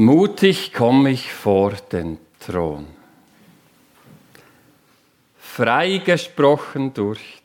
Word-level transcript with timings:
Mutig 0.00 0.72
komme 0.72 1.10
ich 1.10 1.30
vor 1.30 1.72
den 1.72 2.16
Thron. 2.38 2.86
Freigesprochen 5.38 6.94
durch 6.94 7.42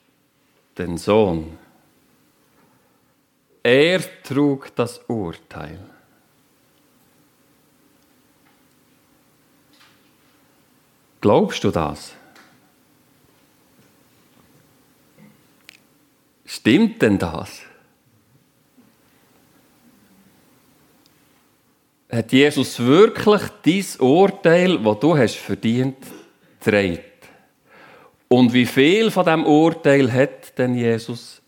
den 0.77 0.97
Sohn. 0.97 1.57
Er 3.61 3.99
trug 4.23 4.73
das 4.73 4.99
Urteil. 5.09 5.81
Glaubst 11.19 11.61
du 11.61 11.71
das? 11.71 12.15
Stimmt 16.45 17.01
denn 17.01 17.19
das? 17.19 17.63
Hat 22.15 22.31
Jesus 22.31 22.79
wirklich 22.79 23.41
dein 23.61 24.07
Urteil, 24.07 24.77
das 24.77 24.99
du 25.01 25.17
hast 25.17 25.35
verdient, 25.35 25.97
getragen? 26.61 26.99
Und 28.29 28.53
wie 28.53 28.65
viel 28.65 29.11
von 29.11 29.25
diesem 29.25 29.45
Urteil 29.45 30.13
hat 30.13 30.57
denn 30.57 30.75
Jesus 30.75 31.41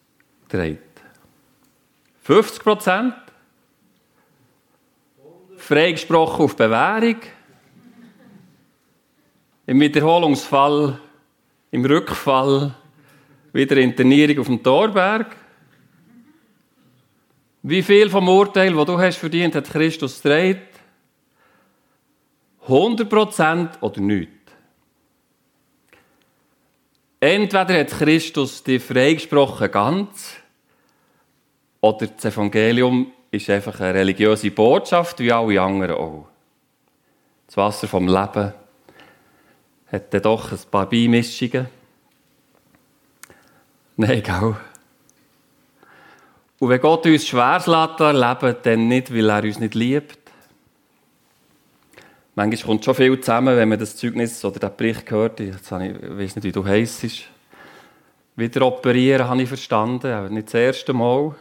getragen? 0.50 0.80
50 2.24 2.64
Prozent? 2.64 3.14
Freigesprochen 5.56 6.44
auf 6.44 6.56
Bewährung? 6.58 7.16
Im 9.68 9.80
Wiederholungsfall, 9.80 11.00
im 11.72 11.86
Rückfall, 11.86 12.76
wieder 13.54 13.78
Internierung 13.78 14.40
auf 14.40 14.48
dem 14.48 14.62
Torberg. 14.62 15.34
Wie 17.70 17.84
viel 17.84 18.10
vom 18.10 18.30
Urteil, 18.30 18.74
das 18.74 18.86
du 18.86 18.98
hast 18.98 19.18
verdient, 19.18 19.54
hat 19.54 19.70
Christus 19.70 20.22
getragen? 20.22 20.62
100% 22.66 23.82
oder 23.82 24.00
nichts? 24.00 24.32
Entweder 27.20 27.78
hat 27.78 27.90
Christus 27.90 28.64
dich 28.64 28.82
freigesprochen 28.82 29.70
ganz, 29.70 30.38
oder 31.82 32.08
das 32.08 32.24
Evangelium 32.24 33.12
ist 33.32 33.50
einfach 33.50 33.78
eine 33.82 33.96
religiöse 33.96 34.50
Botschaft, 34.50 35.20
wie 35.20 35.34
alle 35.34 35.62
anderen 35.62 35.98
auch. 35.98 36.30
Das 37.48 37.58
Wasser 37.58 37.90
vom 37.90 38.08
Leben 38.08 38.54
hat 39.92 40.14
dann 40.14 40.22
doch 40.22 40.54
ein 40.54 40.60
paar 40.72 40.88
Beimischungen. 40.88 41.68
Nein, 43.98 44.24
gell? 44.24 44.56
Und 46.60 46.70
wenn 46.70 46.82
Gott 46.82 47.06
uns 47.06 47.32
lässt 47.32 47.68
erleben, 47.68 48.56
dann 48.64 48.88
nicht, 48.88 49.14
weil 49.14 49.30
er 49.30 49.44
uns 49.44 49.60
nicht 49.60 49.76
liebt. 49.76 50.18
Manchmal 52.36 52.66
kommt 52.66 52.86
schon 52.86 52.96
viel 52.96 53.20
zusammen, 53.20 53.56
wenn 53.58 53.70
man 53.70 53.80
das 53.80 53.96
Zeugnis 53.96 54.44
oder 54.46 54.60
den 54.60 54.78
Bericht 54.78 55.10
hört. 55.10 55.40
Ich, 55.40 55.50
ich 55.50 55.72
weiß 55.72 56.36
nicht, 56.36 56.44
wie 56.44 56.52
du 56.52 56.66
heisst. 56.66 57.06
Wieder 58.36 58.62
operieren, 58.66 59.28
habe 59.28 59.42
ich 59.42 59.48
verstanden, 59.48 60.12
aber 60.12 60.30
nicht 60.30 60.48
das 60.48 60.54
erste 60.54 60.94
Mal. 60.94 61.34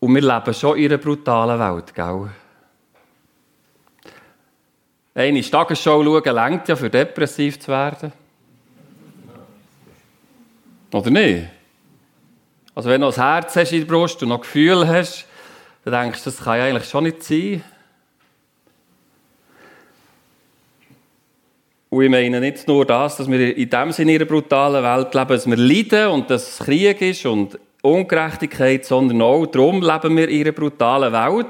Und 0.00 0.14
wir 0.14 0.20
leben 0.20 0.54
schon 0.54 0.76
in 0.76 0.86
einer 0.86 0.98
brutalen 0.98 1.58
Welt, 1.58 1.94
gell? 1.94 2.30
Eine 5.14 5.42
Tagesschau 5.42 6.02
schauen, 6.02 6.34
längt 6.34 6.68
ja, 6.68 6.76
für 6.76 6.90
depressiv 6.90 7.60
zu 7.60 7.68
werden. 7.68 8.12
Oder 10.92 11.10
nicht? 11.10 11.61
Also 12.74 12.88
wenn 12.88 13.00
du 13.00 13.06
noch 13.06 13.16
ein 13.16 13.22
Herz 13.22 13.56
hast 13.56 13.72
in 13.72 13.80
der 13.80 13.86
Brust 13.86 14.22
und 14.22 14.30
noch 14.30 14.40
Gefühl 14.40 14.86
hast, 14.86 15.26
dann 15.84 16.04
denkst 16.04 16.24
du, 16.24 16.30
das 16.30 16.42
kann 16.42 16.58
ja 16.58 16.64
eigentlich 16.64 16.88
schon 16.88 17.04
nicht 17.04 17.22
sein. 17.22 17.62
Und 21.90 22.02
ich 22.04 22.10
meine 22.10 22.40
nicht 22.40 22.66
nur 22.66 22.86
das, 22.86 23.18
dass 23.18 23.30
wir 23.30 23.54
in 23.54 23.68
dem 23.68 23.92
Sinne 23.92 24.14
in 24.14 24.22
einer 24.22 24.30
brutalen 24.30 24.82
Welt 24.82 25.12
leben, 25.12 25.28
dass 25.28 25.46
wir 25.46 25.56
leiden 25.56 26.08
und 26.08 26.30
dass 26.30 26.58
es 26.58 26.64
Krieg 26.64 27.02
ist 27.02 27.26
und 27.26 27.58
Ungerechtigkeit, 27.82 28.86
sondern 28.86 29.20
auch 29.20 29.44
darum 29.44 29.82
leben 29.82 30.16
wir 30.16 30.28
in 30.28 30.40
einer 30.40 30.52
brutalen 30.52 31.12
Welt. 31.12 31.46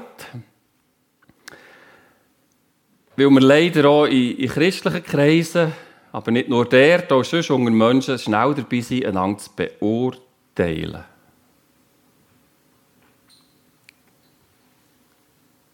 Weil 3.15 3.29
wir 3.29 3.39
leider 3.39 3.87
auch 3.87 4.05
in, 4.05 4.37
in 4.37 4.49
christlichen 4.49 5.03
Kreisen, 5.03 5.71
aber 6.11 6.31
nicht 6.31 6.49
nur 6.49 6.65
dort, 6.65 7.11
auch 7.13 7.23
sonst 7.23 7.49
unter 7.49 7.71
Menschen 7.71 8.19
schnell 8.19 8.53
dabei 8.53 8.81
sind, 8.81 9.05
einander 9.05 9.37
zu 9.37 9.49
beurteilen. 9.55 11.05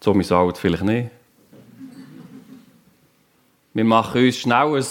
So 0.01 0.13
mein 0.13 0.31
Alt 0.31 0.57
vielleicht 0.57 0.83
nicht. 0.83 1.09
Wir 3.73 3.83
machen 3.83 4.25
uns 4.25 4.37
schnell 4.37 4.75
ein 4.75 4.85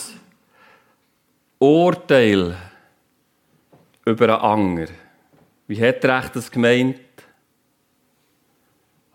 Urteil 1.58 2.56
über 4.04 4.24
einen 4.24 4.42
Anger. 4.42 4.86
Wie 5.66 5.80
hat 5.80 6.04
er 6.04 6.28
das 6.28 6.50
gemeint? 6.50 7.00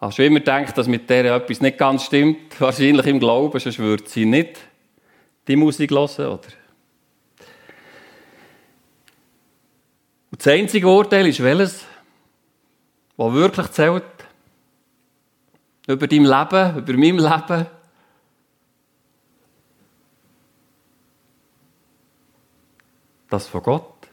Hast 0.02 0.18
du 0.18 0.26
immer 0.26 0.40
gedacht, 0.40 0.78
dass 0.78 0.88
mit 0.88 1.10
der 1.10 1.36
etwas 1.36 1.62
nicht 1.62 1.78
ganz 1.78 2.06
stimmt? 2.06 2.38
Wahrscheinlich 2.60 3.06
im 3.06 3.20
Glauben, 3.20 3.58
sonst 3.60 3.80
würde 3.80 4.04
sie 4.08 4.26
nicht 4.26 4.60
die 5.48 5.56
Musik 5.56 5.92
hören, 5.92 6.26
oder? 6.26 6.50
Und 10.32 10.40
das 10.40 10.48
einzige 10.48 10.88
Urteil 10.88 11.28
ist 11.28 11.42
welches, 11.42 11.86
was 13.16 13.34
wirklich 13.34 13.68
zählt? 13.68 14.04
Über 15.88 16.08
dein 16.08 16.24
Leben, 16.24 16.78
über 16.78 16.94
mein 16.94 17.18
Leben. 17.18 17.66
Das 23.30 23.48
von 23.48 23.64
Gott. 23.64 24.08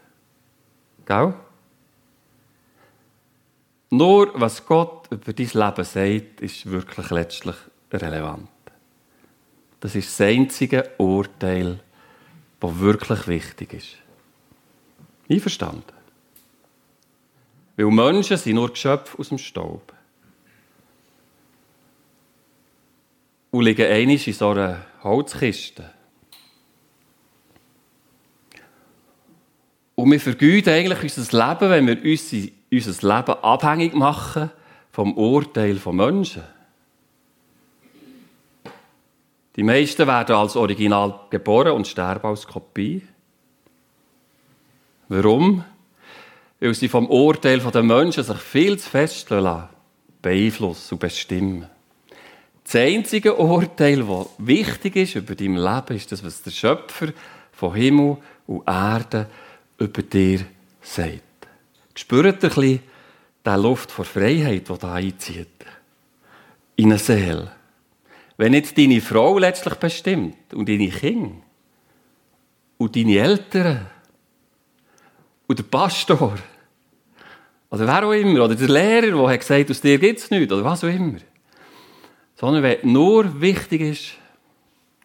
Gell? 1.07 1.35
Nur 3.91 4.33
was 4.41 4.65
Gott 4.65 5.09
über 5.11 5.33
dein 5.33 5.47
Leben 5.47 5.85
sagt, 5.85 6.41
ist 6.41 6.71
wirklich 6.71 7.11
letztlich 7.11 7.57
relevant. 7.93 8.49
Das 9.81 9.95
ist 9.95 10.09
das 10.09 10.27
einzige 10.27 10.91
Urteil, 10.99 11.81
das 12.61 12.79
wirklich 12.79 13.27
wichtig 13.27 13.73
ist. 13.75 13.97
Einverstanden? 15.29 15.85
Weil 17.77 17.87
Menschen 17.87 18.37
sind 18.37 18.57
nur 18.57 18.71
Geschöpfe 18.71 19.19
aus 19.19 19.29
dem 19.31 19.39
Staub. 19.39 19.93
Und 23.51 23.65
liegen 23.65 23.87
einmal 23.87 24.17
in 24.17 24.33
so 24.33 24.51
einer 24.51 24.85
Holzkiste. 25.03 25.91
Und 29.95 30.11
wir 30.11 30.21
vergeuden 30.21 30.73
eigentlich 30.73 31.03
unser 31.03 31.49
Leben, 31.49 31.71
wenn 31.71 31.87
wir 31.87 32.51
unser 32.73 33.17
Leben 33.17 33.43
abhängig 33.43 33.95
machen 33.95 34.51
vom 34.93 35.17
Urteil 35.17 35.77
von 35.77 35.97
Menschen. 35.97 36.43
Die 39.57 39.63
meisten 39.63 40.07
werden 40.07 40.37
als 40.37 40.57
Original 40.57 41.21
geboren 41.29 41.73
und 41.73 41.87
sterben 41.87 42.29
als 42.29 42.47
Kopie. 42.47 43.03
Warum? 45.09 45.65
Weil 46.61 46.75
sie 46.75 46.89
vom 46.89 47.07
Urteil 47.09 47.59
der 47.59 47.83
Menschen 47.83 48.25
sich 48.25 48.39
viel 48.39 48.79
zu 48.79 48.89
fest 48.89 49.29
beeinflussen 50.23 50.95
und 50.95 51.01
bestimmen. 51.01 51.69
Das 52.73 52.81
einzige 52.81 53.35
Urteil, 53.35 54.05
das 54.05 54.27
wichtig 54.39 54.95
ist 54.95 55.17
über 55.17 55.35
dein 55.35 55.57
Leben, 55.57 55.97
ist 55.97 56.13
das, 56.13 56.23
was 56.23 56.41
der 56.41 56.53
Schöpfer 56.53 57.09
von 57.51 57.75
Himmel 57.75 58.19
und 58.47 58.63
Erde 58.65 59.27
über 59.77 60.03
dir 60.03 60.47
sagt. 60.81 61.21
Spürt 61.97 62.27
ihr 62.27 62.33
ein 62.33 62.39
bisschen 62.39 62.81
die 63.45 63.51
Luft 63.61 63.91
vor 63.91 64.05
Freiheit, 64.05 64.69
die 64.69 64.79
da 64.79 64.95
einzieht? 64.95 65.49
In 66.77 66.93
eine 66.93 66.99
Seele. 67.01 67.51
Wenn 68.37 68.53
nicht 68.53 68.79
deine 68.79 69.01
Frau 69.01 69.37
letztlich 69.39 69.75
bestimmt 69.75 70.55
und 70.55 70.69
deine 70.69 70.91
Kinder 70.91 71.43
und 72.79 72.95
deine 72.95 73.19
Eltern 73.19 73.87
und 75.49 75.59
der 75.59 75.65
Pastor 75.65 76.39
oder 77.69 77.87
wer 77.89 78.07
auch 78.07 78.13
immer, 78.13 78.45
oder 78.45 78.55
der 78.55 78.69
Lehrer, 78.69 79.11
der 79.11 79.29
hat 79.29 79.41
gesagt, 79.41 79.73
aus 79.73 79.81
dir 79.81 79.99
gibt 79.99 80.21
es 80.21 80.31
nichts, 80.31 80.53
oder 80.53 80.63
was 80.63 80.85
auch 80.85 80.89
immer 80.89 81.19
sondern 82.41 82.63
wenn 82.63 82.79
nur 82.91 83.39
wichtig 83.39 83.83
ist, 83.83 84.13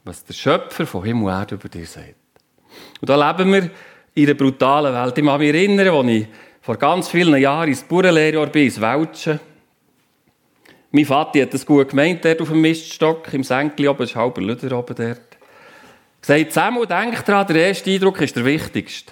was 0.05 0.23
der 0.23 0.33
Schöpfer 0.33 0.87
von 0.87 1.03
Himmel 1.03 1.25
und 1.25 1.31
Erde 1.31 1.55
über 1.55 1.67
dir 1.67 1.85
sagt. 1.85 2.15
Und 3.01 3.09
da 3.09 3.29
leben 3.29 3.51
wir 3.51 3.69
in 4.13 4.25
einer 4.25 4.35
brutalen 4.35 4.93
Welt. 4.93 5.17
Ich 5.17 5.25
kann 5.25 5.39
mich 5.39 5.53
erinnern, 5.53 5.89
als 5.89 6.07
ich 6.07 6.27
vor 6.61 6.77
ganz 6.77 7.09
vielen 7.09 7.35
Jahren 7.35 7.67
ins 7.67 7.83
Bauernlehrjahr 7.83 8.47
bin, 8.47 8.63
ins 8.63 8.79
Welschen. 8.79 9.41
Mein 10.91 11.05
Vater 11.05 11.41
hat 11.41 11.53
das 11.53 11.65
gut 11.65 11.89
gemeint, 11.89 12.23
dort 12.23 12.41
auf 12.41 12.47
dem 12.47 12.61
Miststock, 12.61 13.33
im 13.33 13.43
Senkli 13.43 13.89
oben, 13.89 14.03
ist 14.03 14.15
halber 14.15 14.41
Lüder 14.41 14.77
oben 14.77 14.95
dort. 14.95 15.37
Gesagt, 16.21 16.53
Samuel, 16.53 16.87
denk 16.87 17.25
dran, 17.25 17.45
der 17.47 17.67
erste 17.67 17.91
Eindruck 17.91 18.21
ist 18.21 18.35
der 18.37 18.45
wichtigste. 18.45 19.11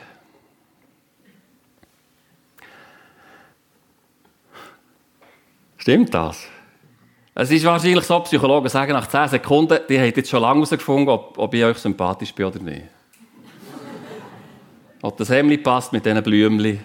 Stimmt 5.77 6.13
das? 6.13 6.52
Es 7.35 7.49
ist 7.49 7.65
wahrscheinlich 7.65 8.03
so, 8.03 8.19
Psychologen 8.19 8.69
sagen 8.69 8.93
nach 8.93 9.07
10 9.07 9.29
Sekunden, 9.29 9.79
die 9.89 9.97
haben 9.97 10.13
jetzt 10.15 10.29
schon 10.29 10.41
lange 10.41 10.59
herausgefunden, 10.59 11.09
ob, 11.09 11.35
ob 11.37 11.53
ich 11.53 11.63
euch 11.63 11.77
sympathisch 11.79 12.33
bin 12.33 12.45
oder 12.45 12.59
nicht. 12.59 12.83
ob 15.01 15.17
das 15.17 15.29
Hemd 15.29 15.63
passt 15.63 15.91
mit 15.91 16.05
diesen 16.05 16.21
Blümchen. 16.21 16.79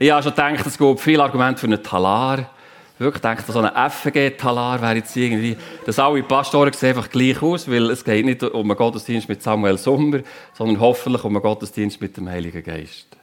Ich 0.00 0.10
habe 0.10 0.22
schon 0.22 0.32
gedacht, 0.32 0.66
es 0.66 0.76
gibt 0.76 1.00
viele 1.00 1.22
Argumente 1.22 1.60
für 1.60 1.66
einen 1.68 1.82
Talar. 1.82 2.50
Wirklich 2.98 3.22
gedacht, 3.22 3.46
so 3.46 3.60
ein 3.60 3.90
FG-Talar 3.90 4.82
wäre 4.82 4.96
jetzt 4.96 5.16
irgendwie, 5.16 5.56
dass 5.86 5.98
alle 5.98 6.22
Pastoren 6.24 6.72
sehen 6.72 6.90
einfach 6.90 7.08
gleich 7.08 7.40
aus, 7.40 7.70
weil 7.70 7.90
es 7.90 8.04
geht 8.04 8.24
nicht 8.24 8.42
um 8.42 8.68
einen 8.68 8.76
Gottesdienst 8.76 9.28
mit 9.28 9.42
Samuel 9.42 9.78
Sommer, 9.78 10.20
sondern 10.52 10.80
hoffentlich 10.80 11.22
um 11.24 11.36
einen 11.36 11.42
Gottesdienst 11.42 12.00
mit 12.00 12.16
dem 12.16 12.28
Heiligen 12.28 12.62
Geist. 12.62 13.16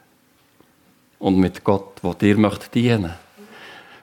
Und 1.20 1.38
mit 1.38 1.64
Gott, 1.64 2.02
der 2.04 2.14
dir 2.14 2.38
möchte 2.38 2.70
dienen. 2.70 3.14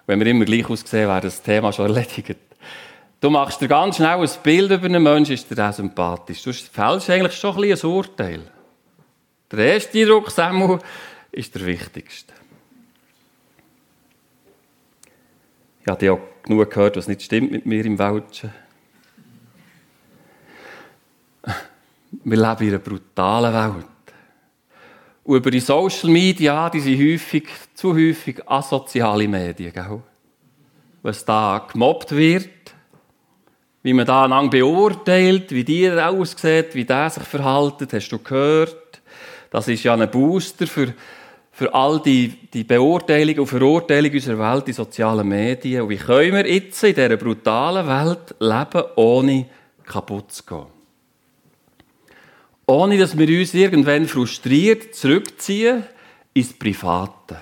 Wenn 0.09 0.21
wir 0.21 0.27
immer 0.29 0.47
gleich 0.47 0.69
aussehen, 0.71 1.07
wäre 1.07 1.21
das 1.21 1.43
Thema 1.43 1.71
schon 1.71 1.95
erledigt. 1.95 2.39
Du 3.21 3.29
machst 3.29 3.61
dir 3.61 3.69
ganz 3.69 3.97
schnell 3.97 4.19
ein 4.19 4.31
Bild 4.43 4.71
über 4.71 4.87
einen 4.87 5.03
Menschen, 5.03 5.35
ist 5.35 5.51
dir 5.51 5.69
auch 5.69 5.73
sympathisch. 5.73 6.43
Du 6.43 6.51
fällst 6.51 7.11
eigentlich 7.11 7.35
schon 7.35 7.63
ein, 7.63 7.71
ein 7.71 7.85
Urteil. 7.85 8.41
Der 9.53 9.59
erste 9.59 9.99
Eindruck, 9.99 10.31
Samuel, 10.31 10.79
ist 11.31 11.55
der 11.55 11.67
wichtigste. 11.67 12.33
Ich 15.83 15.89
habe 15.89 16.13
auch 16.13 16.21
genug 16.43 16.71
gehört, 16.71 16.97
was 16.97 17.07
nicht 17.07 17.21
stimmt 17.21 17.53
mit 17.53 17.67
mir 17.67 17.85
im 17.85 17.99
Welschen. 17.99 18.51
Wir 22.25 22.37
leben 22.39 22.63
in 22.63 22.69
einer 22.69 22.79
brutalen 22.79 23.53
Welt. 23.53 23.98
Und 25.29 25.37
über 25.37 25.51
die 25.51 25.61
Social 25.61 26.09
Media, 26.09 26.71
die 26.71 26.81
sind 26.81 26.99
häufig, 26.99 27.47
zu 27.75 27.95
häufig 27.95 28.41
asoziale 28.47 29.29
Medien, 29.29 29.75
gell? 29.75 30.01
Was 31.03 31.23
da 31.23 31.67
gemobbt 31.71 32.13
wird, 32.13 32.49
wie 33.83 33.93
man 33.93 34.07
da 34.07 34.25
einander 34.25 34.57
beurteilt, 34.57 35.51
wie 35.53 35.65
die 35.65 35.91
aussieht, 35.91 36.75
wie 36.75 36.87
der 36.87 37.11
sich 37.11 37.25
verhält, 37.25 37.93
hast 37.93 38.09
du 38.09 38.19
gehört. 38.21 39.03
Das 39.51 39.69
ist 39.69 39.85
ja 39.85 39.93
ein 39.93 40.11
Booster 40.11 40.67
für 40.67 40.95
für 41.53 41.75
all 41.75 42.01
die, 42.01 42.29
die 42.55 42.65
Beurteilung 42.65 43.41
und 43.41 43.49
Verurteilung 43.49 44.13
unserer 44.13 44.39
Welt 44.39 44.69
in 44.69 44.75
sozialen 44.75 45.29
Medien. 45.29 45.83
Und 45.83 45.91
wie 45.91 45.97
können 45.97 46.37
wir 46.37 46.51
jetzt 46.51 46.83
in 46.85 46.95
dieser 46.95 47.17
brutalen 47.19 47.87
Welt 47.87 48.35
leben, 48.39 48.89
ohne 48.97 49.47
kaputt 49.85 50.33
zu 50.33 50.45
gehen? 50.45 50.78
Ohne, 52.71 52.99
dass 52.99 53.17
wir 53.17 53.41
uns 53.41 53.55
irgendwann 53.55 54.07
frustriert 54.07 54.95
zurückziehen 54.95 55.85
ins 56.35 56.53
Private. 56.53 57.41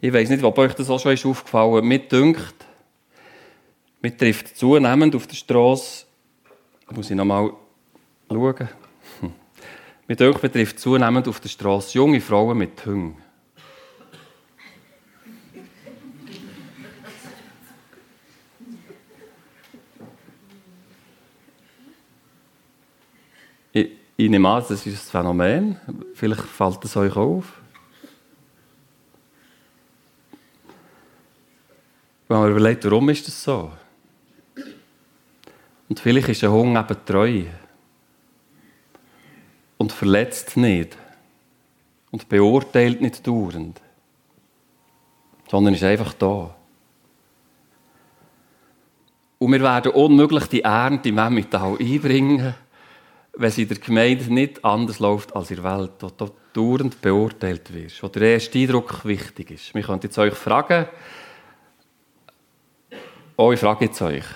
Ich 0.00 0.12
weiß 0.12 0.28
nicht, 0.30 0.42
ob 0.42 0.58
euch 0.58 0.74
das 0.74 0.90
auch 0.90 0.98
schon 0.98 1.12
ist 1.12 1.24
aufgefallen 1.24 1.76
ist. 1.76 1.84
Mir 1.84 2.00
dünkt, 2.00 2.54
mir 4.00 4.16
trifft 4.16 4.56
zunehmend 4.56 5.14
auf 5.14 5.28
der 5.28 5.36
Straße, 5.36 6.06
muss 6.90 7.08
ich 7.08 7.16
noch 7.16 7.24
mal 7.24 7.52
schauen, 8.28 8.68
mit 10.08 10.20
euch 10.20 10.38
betrifft 10.38 10.80
zunehmend 10.80 11.28
auf 11.28 11.38
der 11.38 11.50
Straße 11.50 11.96
junge 11.96 12.20
Frauen 12.20 12.58
mit 12.58 12.84
Hüngen. 12.84 13.14
Ich, 24.16 24.28
nehme 24.28 24.48
an, 24.48 24.64
das 24.68 24.86
ist 24.86 24.86
ein 24.86 25.10
Phänomen. 25.10 25.80
Vielleicht 26.14 26.42
fällt 26.42 26.84
es 26.84 26.96
euch 26.96 27.16
auf. 27.16 27.60
Wenn 32.28 32.38
man 32.38 32.50
überlegt, 32.50 32.84
warum 32.84 33.08
ist 33.08 33.26
das 33.26 33.42
so? 33.42 33.70
Und 35.88 36.00
vielleicht 36.00 36.28
ist 36.28 36.44
ein 36.44 36.50
Hunger 36.50 36.80
eben 36.88 37.04
treu 37.04 37.44
und 39.78 39.92
verletzt 39.92 40.56
nicht 40.56 40.96
und 42.10 42.28
beurteilt 42.28 43.00
nicht 43.00 43.26
dauernd, 43.26 43.80
sondern 45.50 45.74
ist 45.74 45.82
einfach 45.82 46.12
da. 46.14 46.54
Und 49.38 49.52
wir 49.52 49.60
werden 49.60 49.92
unmöglich 49.92 50.46
die 50.46 50.62
Ernte 50.62 51.08
im 51.08 51.18
Emmental 51.18 51.76
einbringen, 51.78 52.54
wenn 53.34 53.50
sie 53.50 53.62
in 53.62 53.68
der 53.68 53.78
Gemeinde 53.78 54.32
nicht 54.32 54.64
anders 54.64 54.98
läuft 54.98 55.34
als 55.34 55.50
in 55.50 55.62
der 55.62 55.78
Welt, 55.78 55.92
wo 56.00 56.10
du 56.10 56.30
dauernd 56.52 57.00
beurteilt 57.00 57.72
wirst, 57.72 58.02
wo 58.02 58.08
der 58.08 58.34
erste 58.34 58.58
Eindruck 58.58 59.04
wichtig 59.04 59.50
ist. 59.50 59.74
Wir 59.74 59.82
können 59.82 60.00
jetzt 60.02 60.18
euch 60.18 60.34
fragen, 60.34 60.86
oh, 63.36 63.52
ich 63.52 63.60
frage 63.60 63.86
jetzt 63.86 64.02
euch, 64.02 64.24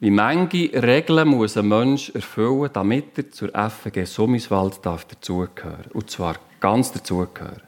Wie 0.00 0.10
manche 0.10 0.70
Regeln 0.82 1.28
muss 1.28 1.56
ein 1.56 1.68
Mensch 1.68 2.10
erfüllen, 2.10 2.70
damit 2.72 3.18
er 3.18 3.30
zur 3.30 3.48
FG 3.48 4.04
Summiswald 4.04 4.84
dazugehören 4.84 5.82
darf. 5.84 5.94
Und 5.94 6.10
zwar 6.10 6.36
ganz 6.60 6.92
dazugehören. 6.92 7.67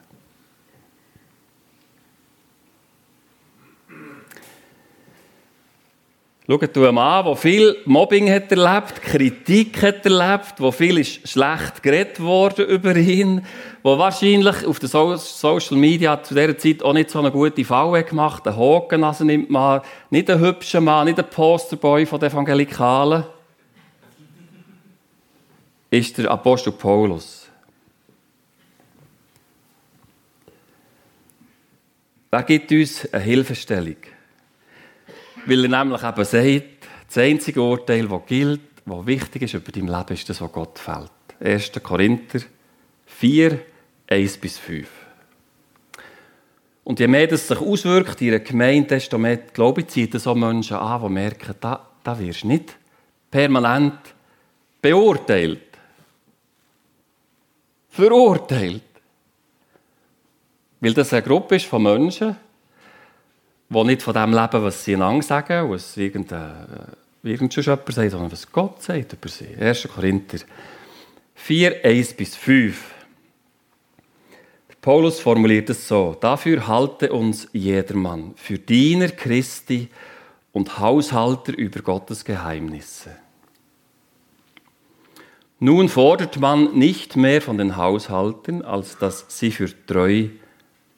Schaut 6.51 6.77
einen 6.77 6.95
Mann, 6.97 7.25
der 7.25 7.37
viel 7.37 7.77
Mobbing 7.85 8.29
hat 8.29 8.51
erlebt, 8.51 9.01
Kritik 9.03 9.81
hat 9.83 10.05
erlebt, 10.05 10.55
wo 10.59 10.73
viel 10.73 10.99
ist 10.99 11.29
schlecht 11.29 11.81
geredet 11.81 12.19
worden 12.19 12.67
über 12.67 12.97
ihn, 12.97 13.47
wo 13.85 13.97
wahrscheinlich 13.97 14.67
auf 14.67 14.81
den 14.81 14.89
Social 14.89 15.77
Media 15.77 16.21
zu 16.21 16.35
dieser 16.35 16.59
Zeit 16.59 16.83
auch 16.83 16.93
nicht 16.93 17.11
so 17.11 17.21
eine 17.21 17.31
gute 17.31 17.65
Falle 17.65 18.03
gemacht. 18.03 18.49
Einen 18.49 18.57
Hokennase 18.57 19.25
nimmt 19.25 19.49
man, 19.49 19.83
nicht 20.11 20.29
einen 20.29 20.41
hübschen 20.41 20.83
Mann, 20.83 21.05
nicht 21.05 21.21
einen 21.21 21.31
Posterboy 21.31 22.05
von 22.05 22.19
den 22.19 22.33
Evangelikalen. 22.33 23.23
Ist 25.89 26.19
der 26.19 26.33
Apostel 26.33 26.73
Paulus. 26.73 27.47
Er 32.33 32.43
gibt 32.43 32.73
uns 32.73 33.09
eine 33.13 33.23
Hilfestellung. 33.23 33.99
Weil 35.47 35.65
er 35.65 35.85
nämlich 35.85 36.03
eben 36.03 36.25
sagt, 36.25 36.89
das 37.07 37.19
einzige 37.19 37.63
Urteil, 37.63 38.07
das 38.09 38.27
gilt, 38.27 38.61
das 38.85 39.07
wichtig 39.07 39.43
ist 39.43 39.55
über 39.55 39.73
dein 39.73 39.87
Leben, 39.87 40.15
ist 40.15 40.29
das, 40.29 40.41
was 40.41 40.53
Gott 40.53 40.79
fällt. 40.79 41.11
1. 41.41 41.73
Korinther 41.83 42.41
4, 43.07 43.61
1 44.09 44.37
bis 44.39 44.59
5. 44.59 44.89
Und 46.85 46.99
je 47.01 47.07
mehr 47.07 47.27
das 47.27 47.47
sich 47.47 47.61
auswirkt 47.61 48.21
in 48.21 48.29
einer 48.29 48.41
Gemeinde, 48.41 48.89
desto 48.89 49.19
mehr, 49.19 49.37
glaube 49.37 49.83
ich, 49.83 49.89
zieht 49.89 50.19
so 50.21 50.35
Menschen 50.35 50.77
an, 50.77 51.03
die 51.03 51.09
merken, 51.09 51.55
da, 51.61 51.89
da 52.03 52.19
wirst 52.19 52.43
du 52.43 52.49
nicht 52.49 52.77
permanent 53.31 53.99
beurteilt. 54.83 55.79
Verurteilt. 57.91 58.83
Weil 60.81 60.95
das 60.95 61.13
eine 61.13 61.23
Gruppe 61.23 61.57
ist 61.57 61.67
von 61.67 61.83
Menschen, 61.83 62.37
die 63.71 63.85
nicht 63.85 64.03
von 64.03 64.15
dem 64.15 64.33
leben, 64.33 64.63
was 64.63 64.85
sie 64.85 64.95
einander 64.95 65.23
sagen, 65.23 65.71
was 65.71 65.97
irgendein, 65.97 66.51
äh, 67.23 67.31
irgend 67.31 67.55
jemand 67.55 67.93
sagt, 67.93 68.11
sondern 68.11 68.33
was 68.33 68.51
Gott 68.51 68.83
sagt 68.83 69.13
über 69.13 69.29
sie. 69.29 69.55
1. 69.59 69.89
Korinther 69.95 70.39
4, 71.35 71.85
1 71.85 72.15
bis 72.15 72.37
5. 72.37 72.95
Paulus 74.83 75.21
formuliert 75.21 75.71
es 75.71 75.87
so: 75.87 76.17
Dafür 76.21 76.67
halte 76.67 77.13
uns 77.13 77.49
jedermann 77.53 78.33
für 78.37 78.59
Diener 78.59 79.09
Christi 79.09 79.89
und 80.53 80.79
Haushalter 80.79 81.57
über 81.57 81.81
Gottes 81.81 82.25
Geheimnisse. 82.25 83.11
Nun 85.61 85.91
fordert 85.91 86.41
man 86.41 86.79
nicht 86.79 87.17
mehr 87.17 87.43
von 87.43 87.59
den 87.59 87.77
Haushaltern, 87.77 88.63
als 88.63 88.97
dass 88.97 89.27
sie 89.29 89.51
für 89.51 89.69
treu 89.87 90.29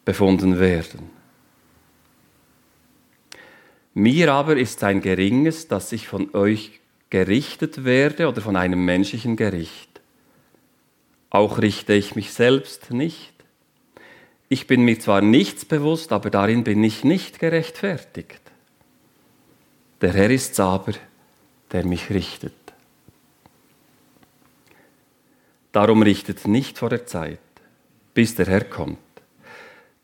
befunden 0.04 0.60
werden. 0.60 1.21
Mir 3.94 4.32
aber 4.32 4.56
ist 4.56 4.82
ein 4.84 5.02
geringes, 5.02 5.68
dass 5.68 5.92
ich 5.92 6.08
von 6.08 6.34
euch 6.34 6.80
gerichtet 7.10 7.84
werde 7.84 8.28
oder 8.28 8.40
von 8.40 8.56
einem 8.56 8.84
menschlichen 8.84 9.36
Gericht. 9.36 10.00
Auch 11.28 11.58
richte 11.58 11.92
ich 11.92 12.14
mich 12.14 12.32
selbst 12.32 12.90
nicht. 12.90 13.32
Ich 14.48 14.66
bin 14.66 14.82
mir 14.82 14.98
zwar 14.98 15.20
nichts 15.20 15.64
bewusst, 15.64 16.12
aber 16.12 16.30
darin 16.30 16.64
bin 16.64 16.82
ich 16.84 17.04
nicht 17.04 17.38
gerechtfertigt. 17.38 18.40
Der 20.00 20.12
Herr 20.12 20.30
ist's 20.30 20.58
aber, 20.58 20.92
der 21.70 21.84
mich 21.86 22.10
richtet. 22.10 22.52
Darum 25.72 26.02
richtet 26.02 26.46
nicht 26.46 26.78
vor 26.78 26.90
der 26.90 27.06
Zeit, 27.06 27.38
bis 28.14 28.34
der 28.34 28.46
Herr 28.46 28.64
kommt 28.64 28.98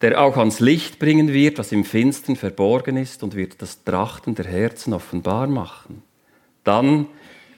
der 0.00 0.20
auch 0.20 0.36
ans 0.36 0.60
Licht 0.60 0.98
bringen 0.98 1.32
wird, 1.32 1.58
was 1.58 1.72
im 1.72 1.84
Finstern 1.84 2.36
verborgen 2.36 2.96
ist 2.96 3.22
und 3.22 3.34
wird 3.34 3.60
das 3.60 3.82
Trachten 3.84 4.34
der 4.34 4.46
Herzen 4.46 4.92
offenbar 4.92 5.48
machen. 5.48 6.02
Dann 6.62 7.06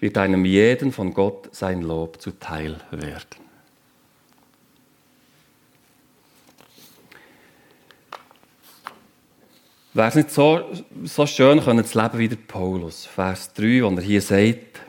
wird 0.01 0.17
einem 0.17 0.45
jeden 0.45 0.93
von 0.93 1.13
Gott 1.13 1.55
sein 1.55 1.83
Lob 1.83 2.21
zuteil 2.21 2.77
werden. 2.91 3.51
Wäre 9.93 10.09
es 10.09 10.15
nicht 10.15 10.31
so, 10.31 10.61
so 11.03 11.27
schön, 11.27 11.61
können 11.61 11.83
das 11.83 11.95
Leben 11.95 12.19
wieder 12.19 12.37
Paulus, 12.37 13.07
Vers 13.07 13.53
3, 13.55 13.83
wo 13.83 13.89
er 13.89 14.01
hier 14.01 14.23
sagt, 14.23 14.81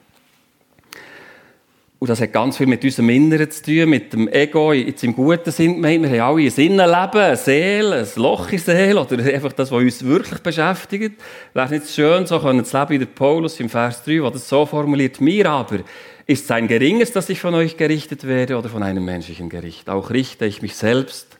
und 2.01 2.09
das 2.09 2.19
hat 2.19 2.33
ganz 2.33 2.57
viel 2.57 2.65
mit 2.65 2.83
unserem 2.83 3.09
Inneren 3.09 3.51
zu 3.51 3.61
tun, 3.61 3.87
mit 3.87 4.11
dem 4.11 4.27
Ego, 4.27 4.73
jetzt 4.73 5.03
im 5.03 5.13
guten 5.13 5.51
Sinn 5.51 5.75
gemeint. 5.75 6.11
Wir 6.11 6.23
haben 6.23 6.35
alle 6.35 6.47
ein 6.47 6.55
Innenleben, 6.55 7.21
eine 7.21 7.37
Seele, 7.37 7.97
ein 7.97 8.07
Loch 8.15 8.51
in 8.51 8.57
Seele, 8.57 8.99
oder 8.99 9.23
einfach 9.35 9.53
das, 9.53 9.69
was 9.69 9.83
uns 9.83 10.03
wirklich 10.03 10.39
beschäftigt. 10.39 11.21
Wäre 11.53 11.69
nicht 11.69 11.87
schön, 11.91 12.25
so 12.25 12.39
können 12.39 12.65
zu 12.65 12.75
leben 12.75 12.89
wie 12.89 12.97
der 12.97 13.05
Paulus 13.05 13.59
im 13.59 13.69
Vers 13.69 14.03
3, 14.03 14.23
wo 14.23 14.31
das 14.31 14.49
so 14.49 14.65
formuliert, 14.65 15.21
mir 15.21 15.47
aber 15.47 15.81
ist 16.25 16.45
es 16.45 16.49
ein 16.49 16.67
geringes, 16.67 17.11
dass 17.11 17.29
ich 17.29 17.39
von 17.39 17.53
euch 17.53 17.77
gerichtet 17.77 18.25
werde 18.25 18.57
oder 18.57 18.69
von 18.69 18.81
einem 18.81 19.05
menschlichen 19.05 19.49
Gericht. 19.49 19.87
Auch 19.87 20.09
richte 20.09 20.47
ich 20.47 20.63
mich 20.63 20.75
selbst 20.75 21.37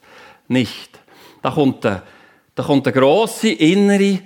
nicht. 0.47 0.99
Da 1.41 1.49
kommt 1.49 1.83
eine, 1.87 2.03
da 2.53 2.61
kommt 2.61 2.85
eine 2.85 2.95
grosse 2.95 3.49
innere 3.49 4.19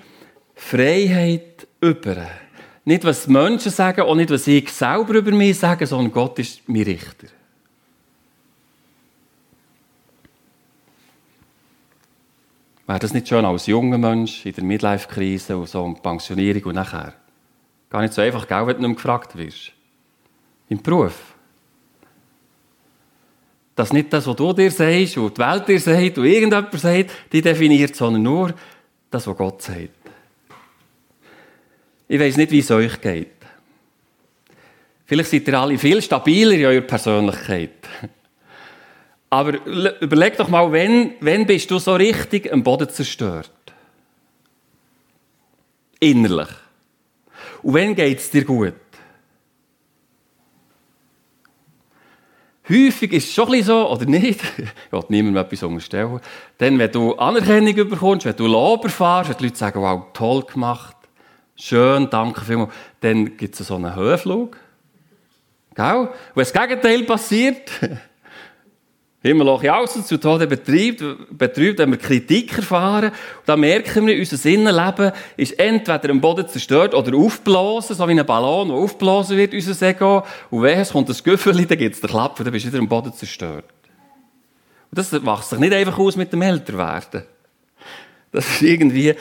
Freiheit 0.54 1.66
über. 1.80 2.28
Nicht, 2.86 3.04
was 3.04 3.28
Menschen 3.28 3.72
sagen, 3.72 4.02
auch 4.02 4.14
nicht, 4.14 4.30
was 4.30 4.46
ich 4.46 4.72
selber 4.72 5.16
über 5.16 5.32
mich 5.32 5.58
sage, 5.58 5.88
sondern 5.88 6.12
Gott 6.12 6.38
ist 6.38 6.62
mein 6.70 6.84
Richter. 6.84 7.28
Wäre 12.86 13.00
das 13.00 13.14
nicht 13.14 13.28
schon 13.28 13.44
als 13.44 13.66
junger 13.66 13.98
Mensch 13.98 14.46
in 14.46 14.54
der 14.54 14.64
Midlife-Krise 14.64 15.58
und 15.58 15.68
so 15.68 15.82
um 15.82 16.00
Pensionierung 16.00 16.66
und 16.66 16.76
nachher? 16.76 17.14
Gar 17.90 18.04
nicht 18.04 18.14
so 18.14 18.22
einfach, 18.22 18.48
gell, 18.48 18.68
wenn 18.68 18.80
du 18.80 18.88
nicht 18.90 18.98
gefragt 18.98 19.36
wirst. 19.36 19.72
Im 20.70 20.82
Beruf. 20.84 21.34
Dass 23.76 23.92
nicht 23.92 24.14
das, 24.14 24.28
was 24.28 24.36
du 24.36 24.54
dir 24.54 24.70
sagst 24.70 25.18
und 25.18 25.36
die 25.36 25.42
Welt 25.42 25.68
dir 25.68 25.80
sagt 25.80 26.20
und 26.20 26.26
irgendjemand 26.26 26.80
sagt, 26.80 27.10
die 27.32 27.42
definiert, 27.42 27.96
sondern 27.96 28.22
nur 28.22 28.54
das, 29.10 29.26
was 29.26 29.36
Gott 29.36 29.64
sagt. 29.64 30.05
Ich 32.08 32.20
weiß 32.20 32.38
nicht, 32.38 32.52
wie 32.52 32.60
es 32.60 32.72
euch 32.72 33.02
geht. 33.02 33.32
Vielleicht 35.06 35.32
seid 35.32 35.48
ihr 35.48 35.60
alle 35.60 35.78
viel 35.78 36.02
stabiler 36.02 36.54
in 36.54 36.66
eurer 36.66 36.82
Persönlichkeit. 36.82 37.88
Aber 39.30 39.66
überleg 39.66 40.38
doch 40.38 40.48
mal, 40.48 40.72
wenn, 40.72 41.16
wenn 41.20 41.46
bist 41.46 41.70
du 41.70 41.80
so 41.80 41.96
richtig 41.96 42.52
am 42.52 42.64
Boden 42.64 42.90
zerstört? 42.90 43.52
Innerlich. 46.00 46.50
Und 47.62 47.74
wenn 47.74 47.96
geht 47.96 48.20
es 48.20 48.30
dir 48.30 48.46
gut? 48.46 48.74
Häufig 52.68 53.14
ist 53.14 53.28
es 53.28 53.34
schon 53.34 53.46
ein 53.46 53.52
bisschen 53.52 53.66
so, 53.66 53.92
oder 53.92 54.06
nicht? 54.06 54.42
Ich 54.58 54.92
will 54.92 55.04
niemandem 55.10 55.44
etwas 55.44 55.62
unterstellen. 55.64 56.20
Denn 56.60 56.80
wenn 56.80 56.92
du 56.92 57.14
Anerkennung 57.16 57.76
bekommst, 57.90 58.26
wenn 58.26 58.36
du 58.36 58.48
Lob 58.48 58.86
erfährst, 58.86 59.30
wenn 59.30 59.38
die 59.38 59.44
Leute 59.46 59.58
sagen, 59.58 59.82
wow, 59.82 60.06
toll 60.14 60.44
gemacht, 60.44 60.95
schön, 61.56 62.10
danke 62.10 62.42
vielmals, 62.42 62.72
dann 63.02 63.38
gibt 63.38 63.60
es 63.60 63.68
so 63.68 63.76
einen 63.76 63.96
Höhenflug. 63.96 64.58
Gell? 65.76 65.96
Und 65.98 66.10
das 66.36 66.54
Gegenteil 66.54 67.04
passiert, 67.04 67.70
Himmelloch 69.26 69.64
außen 69.64 70.06
zu 70.06 70.20
Tode 70.20 70.46
betrübt, 70.46 71.04
betrübt, 71.36 71.80
wenn 71.80 71.90
wir 71.90 71.98
Kritik 71.98 72.56
erfahren, 72.58 73.12
dann 73.48 73.60
merken 73.60 74.06
wir, 74.06 74.20
unser 74.20 74.48
Innenleben 74.48 75.12
ist 75.36 75.58
entweder 75.58 76.12
am 76.12 76.22
Boden 76.22 76.48
zerstört 76.48 76.94
oder 76.94 77.18
aufblasen, 77.18 77.96
so 77.96 78.08
wie 78.08 78.20
ein 78.20 78.26
Ballon, 78.26 78.68
der 78.68 78.78
aufblasen 78.78 79.36
wird, 79.36 79.56
unser 79.56 79.88
Ego. 79.88 80.24
Und 80.52 80.62
wenn 80.62 80.80
es 80.80 80.92
kommt 80.92 81.10
ein 81.10 81.16
Güffeli, 81.24 81.66
dann 81.66 81.78
gibt 81.80 81.96
es 81.96 82.02
den 82.02 82.10
Klapp 82.10 82.38
dann 82.38 82.52
bist 82.52 82.66
du 82.66 82.70
wieder 82.70 82.80
am 82.80 82.88
Boden 82.88 83.14
zerstört. 83.14 83.66
Und 84.92 85.00
das 85.00 85.12
macht 85.24 85.50
sich 85.50 85.58
nicht 85.58 85.74
einfach 85.74 85.98
aus 85.98 86.16
mit 86.16 86.32
dem 86.32 86.44
Älterwerden. 86.44 87.24
Das 88.32 88.48
ist 88.48 88.62
irgendwie 88.62 89.16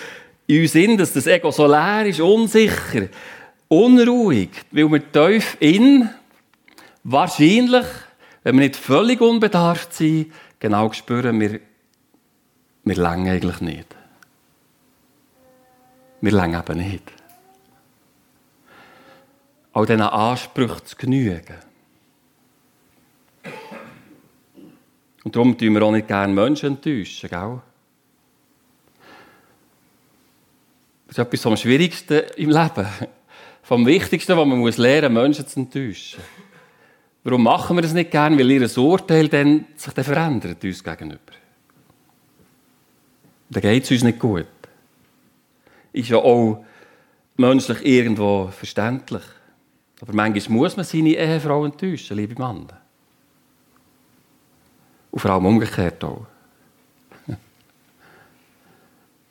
in 0.47 0.63
uns 0.63 0.75
in, 0.75 0.97
dass 0.97 1.13
das 1.13 1.27
Ego 1.27 1.51
so 1.51 1.67
leer 1.67 2.07
ist, 2.07 2.21
unsicher, 2.21 3.09
unruhig, 3.69 4.51
weil 4.71 4.91
wir 4.91 5.13
tief 5.13 5.57
in, 5.61 6.09
wahrscheinlich, 7.03 7.87
wenn 8.43 8.57
wir 8.57 8.65
nicht 8.65 8.77
völlig 8.77 9.21
unbedarft 9.21 9.95
sind, 9.95 10.33
genau 10.59 10.93
spüren, 10.93 11.41
wir, 11.41 11.61
wir 12.85 12.97
längen 12.97 13.29
eigentlich 13.29 13.61
nicht. 13.61 13.97
Wir 16.21 16.33
längen 16.33 16.61
eben 16.61 16.79
nicht. 16.79 17.13
All 19.73 19.87
diesen 19.87 20.03
Ansprüchen 20.03 20.85
zu 20.85 20.97
genügen. 20.97 21.57
Und 25.25 25.35
darum 25.35 25.57
tun 25.57 25.75
wir 25.75 25.83
auch 25.83 25.91
nicht 25.91 26.07
gerne 26.07 26.33
Menschen 26.33 26.77
enttäuschen, 26.77 27.31
gell? 27.31 27.61
Das 30.93 31.03
ist 31.15 31.19
etwas 31.19 31.43
vom 31.43 31.57
Schwierigsten 31.57 32.23
im 32.37 32.51
Leben. 32.51 32.87
Vom 33.63 33.87
Wichtigsten, 33.87 34.37
was 34.37 34.47
man 34.47 34.59
muss 34.59 34.79
lernen 34.79 35.13
muss, 35.15 35.23
Menschen 35.23 35.47
zu 35.47 35.61
enttäuschen. 35.61 36.21
Warum 37.23 37.45
machen 37.45 37.77
wir 37.77 37.83
das 37.83 37.93
nicht 37.93 38.11
gern? 38.11 38.37
Weil 38.37 38.51
ihr 38.51 38.79
Urteil 38.79 39.29
dann 39.29 39.65
sich 39.77 39.93
dann 39.93 40.05
verändert 40.05 40.63
uns 40.65 40.83
gegenüber. 40.83 41.21
Dann 43.49 43.63
geht 43.63 43.85
es 43.85 43.91
uns 43.93 44.03
nicht 44.03 44.19
gut. 44.19 44.47
Ist 45.93 46.09
ja 46.09 46.17
auch 46.17 46.65
menschlich 47.37 47.87
irgendwo 47.87 48.49
verständlich. 48.49 49.23
Aber 50.01 50.13
manchmal 50.13 50.59
muss 50.59 50.77
man 50.77 50.85
seine 50.85 51.11
Ehefrau 51.11 51.65
enttäuschen, 51.65 52.17
liebe 52.17 52.35
Männer. 52.35 52.81
Und 55.13 55.21
vor 55.21 55.31
allem 55.31 55.47
umgekehrt 55.47 56.03
auch. 56.03 56.27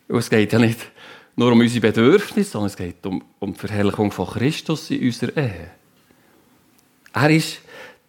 Es 0.07 0.29
geht 0.29 0.53
ja 0.53 0.59
nicht 0.59 0.92
nur 1.35 1.51
um 1.51 1.59
unsere 1.59 1.81
Bedürfnisse, 1.81 2.51
sondern 2.51 2.67
es 2.67 2.77
geht 2.77 3.05
um, 3.05 3.23
um 3.39 3.53
die 3.53 3.59
Verherrlichung 3.59 4.11
von 4.11 4.27
Christus 4.27 4.89
in 4.91 5.05
unserer 5.05 5.35
Ehe. 5.37 5.71
Er 7.13 7.29
ist 7.29 7.59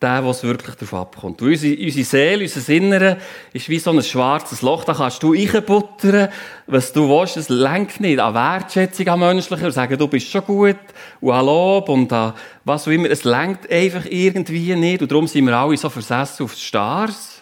der, 0.05 0.25
es 0.25 0.43
wirklich 0.43 0.75
darauf 0.77 0.95
abkommt. 0.95 1.41
Unsere, 1.41 1.83
unsere 1.83 2.05
Seele, 2.05 2.43
unser 2.45 2.73
Innere 2.73 3.19
ist 3.53 3.69
wie 3.69 3.79
so 3.79 3.91
ein 3.91 4.03
schwarzes 4.03 4.61
Loch. 4.61 4.85
Da 4.85 4.93
kannst 4.93 5.23
du 5.23 5.33
reinbuttern, 5.33 6.29
was 6.67 6.93
du 6.93 7.09
willst. 7.09 7.39
Es 7.39 7.49
lenkt 7.49 8.01
nicht 8.01 8.19
an 8.19 8.35
Wertschätzung, 8.35 9.09
an 9.09 9.21
Menschlicher. 9.21 9.71
Sagen, 9.71 9.97
du 9.97 10.07
bist 10.09 10.29
schon 10.29 10.45
gut. 10.45 10.77
Und 11.21 11.33
an 11.33 11.47
Lob 11.47 11.89
und 11.89 12.13
an 12.13 12.35
was 12.65 12.87
auch 12.87 12.93
immer. 12.93 13.11
Es 13.11 13.25
lenkt 13.25 13.71
einfach 13.71 14.05
irgendwie 14.05 14.75
nicht. 14.77 15.01
Und 15.01 15.11
darum 15.11 15.27
sind 15.27 15.47
wir 15.47 15.57
alle 15.57 15.77
so 15.77 15.89
versessen 15.89 16.45
auf 16.45 16.55
Stars. 16.55 17.34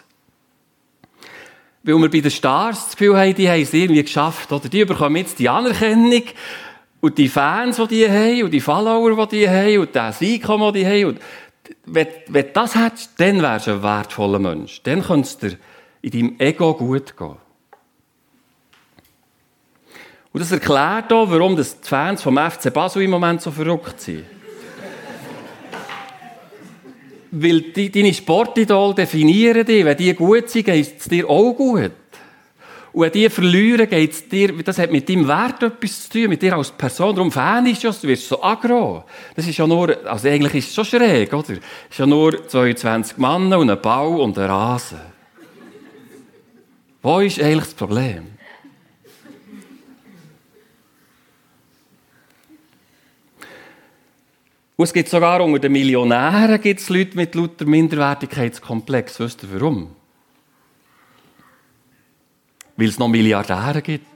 Weil 1.83 1.95
wir 1.95 2.09
bei 2.09 2.21
den 2.21 2.31
Stars 2.31 2.85
das 2.85 2.97
Gefühl 2.97 3.17
haben, 3.17 3.35
die 3.35 3.49
haben 3.49 3.61
es 3.61 3.73
irgendwie 3.73 4.03
geschafft. 4.03 4.51
Oder 4.51 4.69
die 4.69 4.85
bekommen 4.85 5.17
jetzt 5.17 5.37
die 5.37 5.49
Anerkennung. 5.49 6.23
Und 7.01 7.17
die 7.17 7.27
Fans, 7.27 7.75
die 7.75 7.87
die 7.87 8.09
haben, 8.09 8.43
und 8.43 8.51
die 8.51 8.61
Follower, 8.61 9.27
die 9.27 9.39
die 9.39 9.49
haben, 9.49 9.79
und 9.79 9.93
das 9.93 10.21
Einkommen, 10.21 10.63
das 10.63 10.73
die 10.73 10.85
haben. 10.85 11.05
Und 11.05 11.19
wenn, 11.85 12.07
wenn 12.29 12.45
du 12.45 12.51
das 12.53 12.75
hättest, 12.75 13.19
dann 13.19 13.41
wärst 13.41 13.67
du 13.67 13.71
ein 13.71 13.83
wertvoller 13.83 14.39
Mensch. 14.39 14.81
Dann 14.83 15.03
könntest 15.03 15.41
dir 15.41 15.57
in 16.01 16.11
deinem 16.11 16.39
Ego 16.39 16.73
gut 16.73 17.17
gehen. 17.17 17.35
Und 20.31 20.39
das 20.39 20.51
erklärt 20.51 21.11
auch, 21.13 21.29
warum 21.29 21.55
die 21.55 21.63
Fans 21.63 22.23
vom 22.23 22.37
FC 22.37 22.73
Basel 22.73 23.03
im 23.03 23.11
Moment 23.11 23.41
so 23.41 23.51
verrückt 23.51 24.01
sind. 24.01 24.25
Weil 27.35 27.61
die, 27.61 27.89
deine 27.89 28.13
Sportidole 28.13 28.93
definieren 28.93 29.65
dich. 29.65 29.83
Wenn 29.83 29.97
die 29.97 30.13
gut 30.13 30.49
sind, 30.49 30.65
geht 30.65 30.99
es 30.99 31.05
dir 31.05 31.27
auch 31.27 31.53
gut. 31.53 31.91
Und 32.93 33.01
wenn 33.01 33.11
die 33.11 33.27
verlieren, 33.27 33.89
geht 33.89 34.11
es 34.11 34.29
dir, 34.29 34.53
das 34.63 34.77
hat 34.77 34.91
mit 34.91 35.09
deinem 35.09 35.27
Wert 35.27 35.63
etwas 35.63 36.03
zu 36.03 36.11
tun, 36.11 36.29
mit 36.29 36.43
dir 36.43 36.55
als 36.55 36.69
Person. 36.69 37.15
Darum 37.15 37.31
Fan 37.31 37.65
ist 37.65 37.81
ja, 37.81 37.89
du 37.89 38.07
wirst 38.07 38.27
so 38.27 38.41
aggro. 38.41 39.03
Das 39.35 39.47
ist 39.47 39.57
ja 39.57 39.65
nur, 39.65 39.97
also 40.05 40.27
eigentlich 40.27 40.53
ist 40.53 40.67
es 40.67 40.75
schon 40.75 40.85
schräg, 40.85 41.33
oder? 41.33 41.53
Es 41.53 41.59
ist 41.89 41.97
ja 41.97 42.05
nur 42.05 42.47
22 42.47 43.17
Männer 43.17 43.57
und 43.57 43.71
ein 43.71 43.81
Bau 43.81 44.21
und 44.21 44.37
ein 44.37 44.45
Rasen. 44.45 44.99
Wo 47.01 47.19
ist 47.19 47.41
eigentlich 47.41 47.65
das 47.65 47.73
Problem? 47.73 48.32
Und 54.75 54.85
es 54.85 54.93
gibt 54.93 55.09
sogar 55.09 55.41
unter 55.41 55.59
den 55.59 55.71
Millionären 55.71 56.59
gibt's 56.59 56.89
Leute 56.89 57.15
mit 57.15 57.35
lauter 57.35 57.65
Minderwertigkeitskomplex. 57.65 59.19
Wisst 59.19 59.43
ihr 59.43 59.53
warum? 59.53 59.95
Weil 62.75 62.87
es 62.87 62.97
noch 62.97 63.07
Milliardäre 63.07 63.83
gibt. 63.83 64.07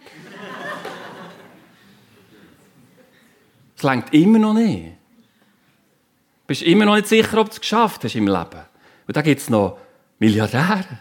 Es 3.76 3.84
längt 3.84 4.12
immer 4.12 4.40
noch 4.40 4.56
nicht. 4.56 4.86
Du 4.88 6.48
bist 6.48 6.64
immer 6.64 6.86
noch 6.86 6.96
nicht 6.96 7.08
sicher, 7.08 7.38
ob 7.38 7.48
du 7.48 7.54
es 7.54 7.62
geschafft 7.62 8.04
hast 8.04 8.16
im 8.16 8.26
Leben. 8.26 8.62
Und 9.06 9.16
da 9.16 9.22
gibt 9.22 9.42
es 9.42 9.52
noch 9.52 9.78
Milliardäre. 10.18 11.00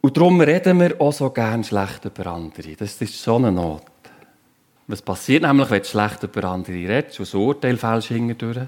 Und 0.00 0.16
darum 0.16 0.40
reden 0.40 0.80
wir 0.80 1.00
auch 1.00 1.12
so 1.12 1.30
gern 1.30 1.62
schlecht 1.62 2.04
über 2.04 2.26
andere. 2.26 2.74
Das 2.74 3.00
ist 3.00 3.22
so 3.22 3.36
eine 3.36 3.52
Not. 3.52 3.91
Was 4.86 5.02
passiert 5.02 5.42
nämlich, 5.42 5.70
wenn 5.70 5.82
du 5.82 5.88
schlecht 5.88 6.22
über 6.22 6.44
andere 6.44 6.74
redest 6.74 7.20
und 7.20 7.26
so 7.26 7.46
Urteil 7.46 7.76
fällst 7.76 8.08
hindurch? 8.08 8.66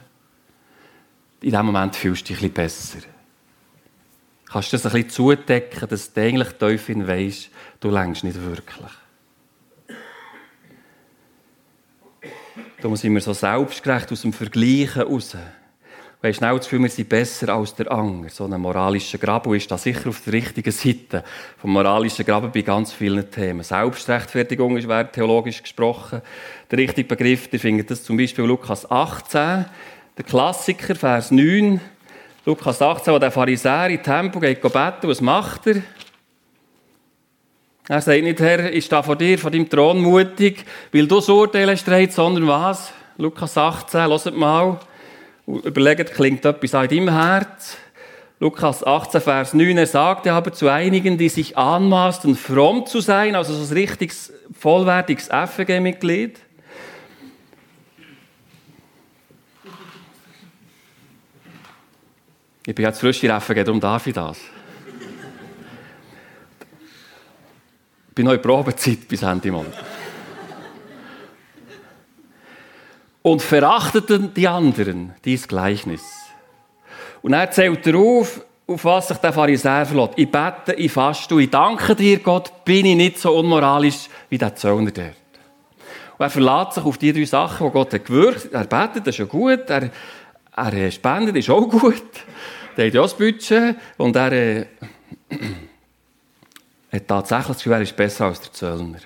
In 1.40 1.50
dem 1.50 1.66
Moment 1.66 1.96
fühlst 1.96 2.28
du 2.28 2.32
dich 2.32 2.42
ein 2.42 2.52
besser. 2.52 3.00
kannst 4.54 4.72
du 4.72 4.76
das 4.76 4.86
ein 4.86 4.92
bisschen 4.92 5.10
zudecken, 5.10 5.88
dass 5.88 6.12
du 6.12 6.20
eigentlich 6.20 6.52
tief 6.52 6.88
in 6.88 7.08
weisst, 7.08 7.50
du 7.80 7.90
längst 7.90 8.24
nicht 8.24 8.40
wirklich. 8.40 8.92
Da 12.80 12.96
sind 12.96 13.14
wir 13.14 13.20
so 13.20 13.32
selbstgerecht 13.32 14.12
aus 14.12 14.22
dem 14.22 14.32
Vergleichen 14.32 15.02
raus. 15.02 15.36
Wir 16.24 16.28
haben 16.28 16.36
schnell 16.36 16.56
das 16.56 16.64
Gefühl, 16.64 16.80
wir 16.80 16.88
sind 16.88 17.08
besser 17.10 17.50
als 17.50 17.74
der 17.74 17.92
Anger. 17.92 18.30
So 18.30 18.46
ein 18.46 18.58
moralischer 18.58 19.18
Graben 19.18 19.52
ist 19.52 19.70
da 19.70 19.76
sicher 19.76 20.08
auf 20.08 20.22
der 20.24 20.32
richtigen 20.32 20.72
Seite. 20.72 21.22
Vom 21.58 21.74
moralischen 21.74 22.24
Graben 22.24 22.50
bei 22.50 22.62
ganz 22.62 22.94
vielen 22.94 23.30
Themen. 23.30 23.62
Selbstrechtfertigung 23.62 24.78
ist 24.78 24.88
wäre 24.88 25.12
theologisch 25.12 25.62
gesprochen 25.62 26.22
der 26.70 26.78
richtige 26.78 27.06
Begriff. 27.06 27.50
Ihr 27.52 27.60
findet 27.60 27.90
das 27.90 28.04
zum 28.04 28.16
Beispiel 28.16 28.46
Lukas 28.46 28.90
18, 28.90 29.66
der 30.16 30.24
Klassiker, 30.24 30.94
Vers 30.94 31.30
9. 31.30 31.78
Lukas 32.46 32.80
18, 32.80 33.12
wo 33.12 33.18
der 33.18 33.30
Pharisäer 33.30 33.90
in 33.90 34.02
Tempel 34.02 34.40
geht 34.40 34.62
beten, 34.62 35.02
was 35.02 35.20
macht 35.20 35.66
er? 35.66 35.82
Er 37.86 38.00
sagt 38.00 38.22
nicht, 38.22 38.40
Herr, 38.40 38.72
ist 38.72 38.90
da 38.90 39.02
vor 39.02 39.16
dir, 39.16 39.38
vor 39.38 39.50
deinem 39.50 39.68
Thron 39.68 40.00
mutig, 40.00 40.64
weil 40.90 41.06
du 41.06 41.16
das 41.16 41.28
Urteil 41.28 41.70
hast, 41.70 42.14
sondern 42.14 42.48
was? 42.48 42.94
Lukas 43.18 43.58
18, 43.58 44.00
hört 44.08 44.34
mal. 44.34 44.80
Überlegt, 45.46 46.14
klingt 46.14 46.44
etwas 46.44 46.74
an 46.74 46.88
deinem 46.88 47.10
Herz? 47.10 47.76
Lukas 48.40 48.84
18, 48.84 49.20
Vers 49.20 49.54
9, 49.54 49.78
er 49.78 49.86
sagte 49.86 50.32
aber 50.32 50.52
zu 50.52 50.68
einigen, 50.68 51.16
die 51.18 51.28
sich 51.28 51.56
anmaßten, 51.56 52.34
fromm 52.34 52.86
zu 52.86 53.00
sein, 53.00 53.34
also 53.34 53.54
so 53.54 53.72
ein 53.72 53.78
richtiges, 53.78 54.32
vollwertiges 54.58 55.28
FG-Mitglied. 55.28 56.40
Ich 62.66 62.74
bin 62.74 62.84
jetzt 62.84 63.00
frisch 63.00 63.22
in 63.22 63.40
FG, 63.40 63.62
darum 63.62 63.80
darf 63.80 64.06
ich 64.06 64.14
das. 64.14 64.38
Ich 68.08 68.14
bin 68.14 68.24
noch 68.24 68.32
in 68.32 68.42
Probezeit 68.42 69.06
bis 69.06 69.22
Ende 69.22 69.52
Monat. 69.52 69.74
Und 73.24 73.40
verachteten 73.40 74.34
die 74.34 74.46
anderen, 74.46 75.14
dies 75.24 75.48
Gleichnis. 75.48 76.04
Und 77.22 77.32
er 77.32 77.50
zählt 77.50 77.86
darauf, 77.86 78.44
auf 78.66 78.84
was 78.84 79.08
sich 79.08 79.16
der 79.16 79.32
Pharisäer 79.32 79.86
verlässt. 79.86 80.12
Ich 80.16 80.30
bete, 80.30 80.74
ich 80.74 80.92
faste, 80.92 81.40
ich 81.40 81.48
danke 81.48 81.96
dir, 81.96 82.18
Gott, 82.18 82.52
bin 82.66 82.84
ich 82.84 82.96
nicht 82.96 83.18
so 83.18 83.34
unmoralisch 83.34 84.10
wie 84.28 84.36
der 84.36 84.54
Zöllner 84.54 84.90
dort. 84.90 85.16
Und 86.18 86.26
er 86.26 86.28
verlässt 86.28 86.74
sich 86.74 86.84
auf 86.84 86.98
die 86.98 87.14
drei 87.14 87.24
Sachen, 87.24 87.66
die 87.66 87.72
Gott 87.72 87.94
hat 87.94 88.04
gewirkt. 88.04 88.52
Er 88.52 88.64
betet, 88.64 89.06
das 89.06 89.14
ist 89.14 89.18
ja 89.18 89.24
gut. 89.24 89.70
Er, 89.70 89.90
er 90.54 90.90
spendet, 90.90 91.36
ist 91.36 91.48
auch 91.48 91.66
gut. 91.66 92.02
Er 92.76 92.86
hat 92.86 92.94
ja 92.94 93.02
das 93.02 93.14
Budget. 93.14 93.76
Und 93.96 94.16
er 94.16 94.32
äh, 94.32 94.66
hat 96.92 97.08
tatsächlich 97.08 97.46
das 97.48 97.56
Gefühl, 97.56 97.72
er 97.72 97.80
ist 97.80 97.96
besser 97.96 98.26
als 98.26 98.40
der 98.42 98.52
Zöllner. 98.52 98.98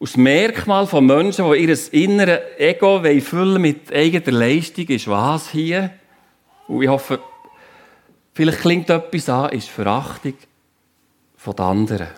Und 0.00 0.08
das 0.08 0.16
Merkmal 0.16 0.86
von 0.86 1.04
Menschen, 1.04 1.52
die 1.52 1.58
ihr 1.58 1.92
inneres 1.92 2.40
Ego 2.56 3.02
füllen 3.20 3.60
mit 3.60 3.92
eigener 3.92 4.32
Leistung, 4.38 4.86
ist 4.86 5.06
was 5.06 5.50
hier? 5.50 5.90
Und 6.68 6.82
ich 6.82 6.88
hoffe, 6.88 7.20
vielleicht 8.32 8.60
klingt 8.60 8.88
etwas 8.88 9.28
an, 9.28 9.50
ist 9.50 9.68
Verachtung 9.68 10.32
von 11.36 11.54
den 11.54 11.64
anderen. 11.66 12.08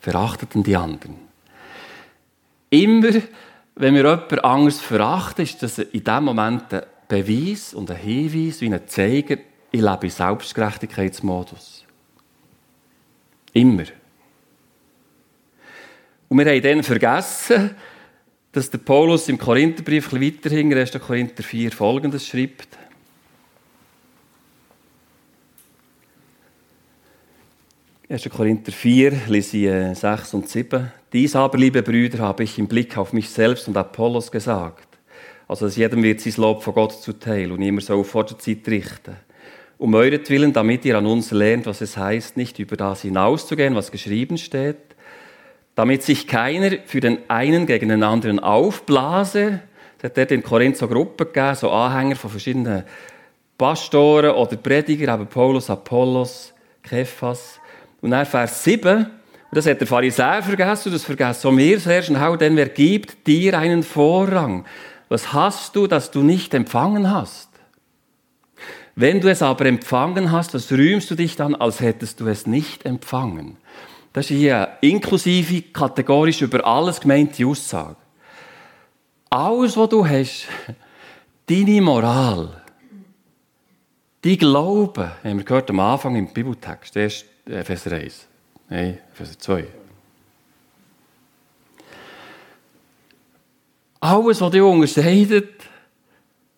Verachteten 0.00 0.62
die 0.62 0.76
anderen. 0.76 1.16
Immer, 2.70 3.10
wenn 3.74 3.94
wir 3.96 4.04
jemand 4.04 4.44
anderes 4.44 4.80
verachten, 4.80 5.42
ist 5.42 5.64
das 5.64 5.80
in 5.80 6.04
dem 6.04 6.24
Moment 6.24 6.72
ein 6.72 6.82
Beweis 7.08 7.74
und 7.74 7.90
ein 7.90 7.96
Hinweis, 7.96 8.60
wie 8.60 8.72
ein 8.72 8.86
Zeiger, 8.86 9.38
ich 9.72 9.80
lebe 9.80 10.06
im 10.06 10.10
Selbstgerechtigkeitsmodus. 10.10 11.84
Immer. 13.52 13.86
Und 16.34 16.44
wir 16.44 16.52
haben 16.52 16.62
dann 16.62 16.82
vergessen, 16.82 17.76
dass 18.50 18.68
der 18.68 18.78
Paulus 18.78 19.28
im 19.28 19.38
Korintherbrief 19.38 20.12
ein 20.12 20.20
weiter 20.20 20.50
hinten, 20.50 20.76
1. 20.76 20.98
Korinther 20.98 21.44
4, 21.44 21.70
folgendes 21.70 22.26
schreibt. 22.26 22.76
1. 28.08 28.28
Korinther 28.30 28.72
4, 28.72 29.12
lese 29.28 29.58
ich 29.58 29.96
6 29.96 30.32
äh, 30.32 30.36
und 30.36 30.48
7. 30.48 30.92
Dies 31.12 31.36
aber, 31.36 31.56
liebe 31.56 31.84
Brüder, 31.84 32.18
habe 32.18 32.42
ich 32.42 32.58
im 32.58 32.66
Blick 32.66 32.98
auf 32.98 33.12
mich 33.12 33.30
selbst 33.30 33.68
und 33.68 33.76
Apollos 33.76 34.32
gesagt. 34.32 34.88
Also, 35.46 35.66
dass 35.66 35.76
jedem 35.76 36.02
wird 36.02 36.20
sein 36.20 36.34
Lob 36.38 36.64
von 36.64 36.74
Gott 36.74 37.00
zuteil 37.00 37.52
und 37.52 37.60
niemand 37.60 37.84
soll 37.84 38.02
vor 38.02 38.26
der 38.26 38.40
Zeit 38.40 38.66
richten. 38.66 39.14
Um 39.78 39.94
euretwillen, 39.94 40.52
damit 40.52 40.84
ihr 40.84 40.98
an 40.98 41.06
uns 41.06 41.30
lernt, 41.30 41.66
was 41.66 41.80
es 41.80 41.96
heißt, 41.96 42.36
nicht 42.36 42.58
über 42.58 42.76
das 42.76 43.02
hinauszugehen, 43.02 43.76
was 43.76 43.92
geschrieben 43.92 44.36
steht, 44.36 44.93
damit 45.74 46.02
sich 46.02 46.26
keiner 46.26 46.76
für 46.86 47.00
den 47.00 47.18
einen 47.28 47.66
gegen 47.66 47.88
den 47.88 48.02
anderen 48.02 48.38
aufblase. 48.38 49.60
Es 49.98 50.04
hat 50.04 50.16
dort 50.16 50.30
in 50.30 50.42
Korinth 50.42 50.76
so 50.76 50.86
Gruppen 50.86 51.26
gegeben, 51.26 51.54
so 51.54 51.70
Anhänger 51.70 52.16
von 52.16 52.30
verschiedenen 52.30 52.84
Pastoren 53.58 54.30
oder 54.30 54.56
Prediger, 54.56 55.14
eben 55.14 55.26
Paulus, 55.26 55.70
Apollos, 55.70 56.52
Kephas. 56.82 57.60
Und 58.00 58.10
dann 58.10 58.26
Vers 58.26 58.62
7, 58.64 58.96
und 58.96 59.08
das 59.52 59.66
hat 59.66 59.80
der 59.80 59.86
Pharisäer 59.86 60.42
vergessen, 60.42 60.88
und 60.88 60.94
das 60.94 61.04
vergessen 61.04 61.48
auch 61.48 61.56
wir 61.56 61.78
sehr 61.80 62.02
schnell, 62.02 62.36
denn 62.36 62.56
wer 62.56 62.68
gibt 62.68 63.26
dir 63.26 63.58
einen 63.58 63.82
Vorrang? 63.82 64.64
Was 65.08 65.32
hast 65.32 65.76
du, 65.76 65.86
das 65.86 66.10
du 66.10 66.22
nicht 66.22 66.54
empfangen 66.54 67.10
hast? 67.10 67.48
Wenn 68.96 69.20
du 69.20 69.28
es 69.28 69.42
aber 69.42 69.66
empfangen 69.66 70.30
hast, 70.30 70.54
was 70.54 70.70
rühmst 70.70 71.10
du 71.10 71.14
dich 71.14 71.36
dann, 71.36 71.54
als 71.54 71.80
hättest 71.80 72.20
du 72.20 72.26
es 72.26 72.46
nicht 72.46 72.84
empfangen? 72.84 73.56
Das 74.14 74.30
ist 74.30 74.36
hier 74.36 74.78
inklusive, 74.80 75.60
kategorisch 75.72 76.40
über 76.40 76.64
alles 76.64 77.00
gemeinte 77.00 77.44
Aussage. 77.44 77.96
Alles, 79.28 79.76
was 79.76 79.88
du 79.88 80.06
hast, 80.06 80.46
deine 81.46 81.82
Moral, 81.82 82.62
dein 84.22 84.38
Glaube, 84.38 85.16
haben 85.24 85.38
wir 85.38 85.44
gehört 85.44 85.68
am 85.70 85.80
Anfang 85.80 86.14
im 86.14 86.32
Bibeltext, 86.32 86.94
erst 86.94 87.26
Epheser 87.44 87.90
1, 87.90 88.28
nein, 88.68 89.00
Epheser 89.12 89.36
2. 89.36 89.66
Alles, 93.98 94.40
was 94.40 94.50
dich 94.52 94.62
unterscheidet 94.62 95.68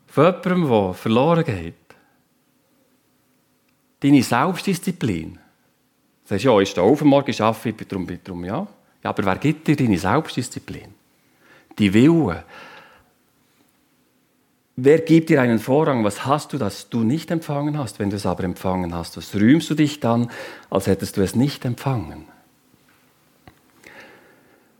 von 0.08 0.24
jemandem, 0.44 0.68
der 0.68 0.92
verloren 0.92 1.44
geht. 1.44 1.74
Deine 4.00 4.22
Selbstdisziplin. 4.22 5.38
Sagst 6.26 6.44
ja, 6.44 6.58
ich 6.58 6.70
stehe 6.70 6.84
auf 6.84 7.02
am 7.02 7.08
Morgen, 7.08 7.40
arbeite, 7.40 7.68
ich 7.68 7.76
bin 7.76 8.18
drum, 8.24 8.44
ja. 8.44 8.66
Ja, 9.02 9.10
aber 9.10 9.24
wer 9.24 9.36
gibt 9.36 9.68
dir 9.68 9.76
deine 9.76 9.96
Selbstdisziplin? 9.96 10.88
Die 11.78 11.94
Wille? 11.94 12.42
Wer 14.74 14.98
gibt 14.98 15.30
dir 15.30 15.40
einen 15.40 15.60
Vorrang? 15.60 16.04
Was 16.04 16.26
hast 16.26 16.52
du, 16.52 16.58
das 16.58 16.90
du 16.90 17.04
nicht 17.04 17.30
empfangen 17.30 17.78
hast? 17.78 18.00
Wenn 18.00 18.10
du 18.10 18.16
es 18.16 18.26
aber 18.26 18.42
empfangen 18.42 18.92
hast, 18.92 19.16
was 19.16 19.34
rühmst 19.36 19.70
du 19.70 19.74
dich 19.74 20.00
dann, 20.00 20.30
als 20.68 20.88
hättest 20.88 21.16
du 21.16 21.22
es 21.22 21.36
nicht 21.36 21.64
empfangen? 21.64 22.24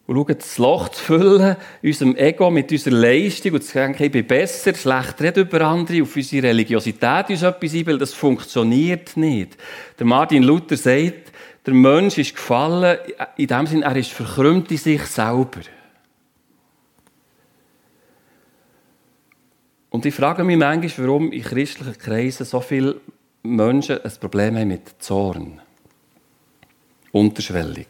Und 0.07 0.17
schau, 0.17 0.25
das 0.25 0.59
Loch 0.59 0.89
zu 0.91 1.03
füllen, 1.03 1.57
unserem 1.83 2.15
Ego 2.17 2.51
mit 2.51 2.71
unserer 2.71 2.95
Leistung 2.95 3.53
und 3.53 3.65
zu 3.65 3.73
denken, 3.73 4.05
ich 4.05 4.13
bin 4.13 4.27
besser, 4.27 4.75
schlecht 4.75 5.21
reden 5.21 5.47
über 5.47 5.63
andere, 5.63 6.03
auf 6.03 6.15
unsere 6.15 6.47
Religiosität 6.47 7.31
uns 7.31 7.43
etwas 7.43 7.75
einbilden, 7.75 7.99
das 7.99 8.13
funktioniert 8.13 9.17
nicht. 9.17 9.57
Der 9.99 10.07
Martin 10.07 10.45
Luther 10.45 10.77
sagt, 10.77 11.26
der 11.67 11.75
Mensch 11.75 12.17
ist 12.19 12.37
gefallen, 12.37 12.99
in 13.37 13.49
dem 13.49 13.67
Sinne, 13.67 13.85
er 13.85 13.97
ist 13.97 14.13
verkrümmt 14.13 14.71
in 14.71 14.79
sich 14.79 15.03
selber. 15.03 15.63
Und 19.91 20.07
ich 20.07 20.15
frage 20.15 20.45
mich 20.45 20.57
manchmal, 20.57 21.09
warum 21.09 21.33
in 21.33 21.43
christlichen 21.43 21.99
Kreisen 21.99 22.45
so 22.45 22.61
viele 22.61 23.01
Menschen 23.43 24.01
ein 24.03 24.13
Problem 24.21 24.57
haben 24.57 24.69
mit 24.69 25.03
Zorn. 25.03 25.61
Unterschwellig. 27.13 27.89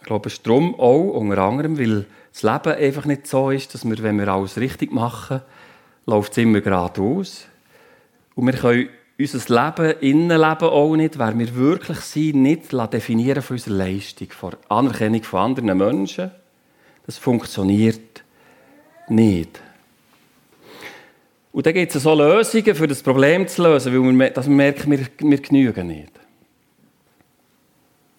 Ich 0.00 0.06
glaube, 0.06 0.28
es 0.28 0.34
ist 0.34 0.46
darum 0.46 0.74
auch, 0.78 1.14
unter 1.14 1.38
anderem, 1.38 1.78
weil 1.78 2.06
das 2.30 2.42
Leben 2.42 2.78
einfach 2.78 3.06
nicht 3.06 3.26
so 3.26 3.50
ist, 3.50 3.72
dass 3.72 3.84
wir, 3.84 4.00
wenn 4.02 4.18
wir 4.18 4.28
alles 4.28 4.58
richtig 4.58 4.92
machen, 4.92 5.40
läuft 6.06 6.32
es 6.32 6.38
immer 6.38 6.60
geradeaus. 6.60 7.46
Und 8.34 8.46
wir 8.46 8.52
können 8.52 8.90
unser 9.18 9.54
Leben, 9.54 10.00
Innenleben 10.00 10.68
auch 10.68 10.96
nicht, 10.96 11.18
wer 11.18 11.38
wir 11.38 11.54
wirklich 11.54 12.00
sind, 12.00 12.42
nicht 12.42 12.72
definieren 12.72 13.42
von 13.42 13.54
unserer 13.54 13.74
Leistung, 13.74 14.30
von 14.30 14.56
Anerkennung 14.68 15.22
von 15.22 15.40
anderen 15.40 15.78
Menschen. 15.78 16.30
Das 17.06 17.18
funktioniert 17.18 18.24
nicht. 19.08 19.60
Und 21.52 21.66
dann 21.66 21.74
gibt 21.74 21.94
es 21.94 22.02
so 22.02 22.14
Lösungen, 22.14 22.74
für 22.74 22.88
das 22.88 23.02
Problem 23.02 23.46
zu 23.46 23.62
lösen, 23.62 23.92
weil 23.92 24.12
wir, 24.18 24.30
dass 24.30 24.48
wir 24.48 24.54
merken, 24.54 24.90
wir, 24.90 25.06
wir 25.18 25.40
genügen 25.40 25.86
nicht. 25.86 26.10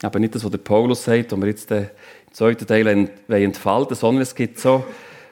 Aber 0.02 0.20
nicht 0.20 0.36
das, 0.36 0.44
was 0.44 0.52
der 0.52 0.60
Paulus 0.60 1.04
sagt, 1.04 1.32
wo 1.32 1.38
wir 1.38 1.48
jetzt 1.48 1.70
den 1.70 1.90
zweiten 2.32 2.66
Teil 2.66 3.10
entfalten 3.28 3.96
sondern 3.96 4.22
es 4.22 4.36
gibt 4.36 4.60
so, 4.60 4.86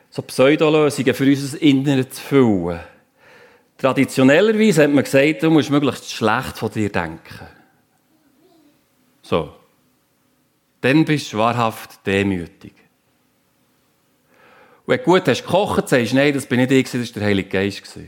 so 0.10 0.22
Pseudolösungen 0.22 1.14
für 1.14 1.26
unser 1.26 1.62
Inneres 1.62 2.10
zu 2.10 2.22
füllen 2.22 2.80
Traditionellerweise 3.84 4.84
hat 4.84 4.92
man 4.92 5.04
gesagt, 5.04 5.44
du 5.44 5.50
musst 5.50 5.70
möglichst 5.70 6.10
schlecht 6.10 6.58
von 6.58 6.72
dir 6.72 6.90
denken. 6.90 7.48
So. 9.22 9.54
Dann 10.80 11.04
bist 11.04 11.34
du 11.34 11.40
wahrhaft 11.40 12.00
demütig. 12.08 12.72
Und 14.86 14.94
wenn 14.94 15.00
du 15.00 15.04
gut 15.04 15.28
hast 15.28 15.44
gekocht, 15.44 15.90
sagst 15.90 16.14
du, 16.14 16.16
nein, 16.16 16.34
das 16.34 16.46
bin 16.46 16.62
nicht 16.62 16.72
ich, 16.72 16.86
das 16.86 16.96
war 16.96 17.20
der 17.20 17.24
Heilige 17.24 17.50
Geist. 17.50 17.84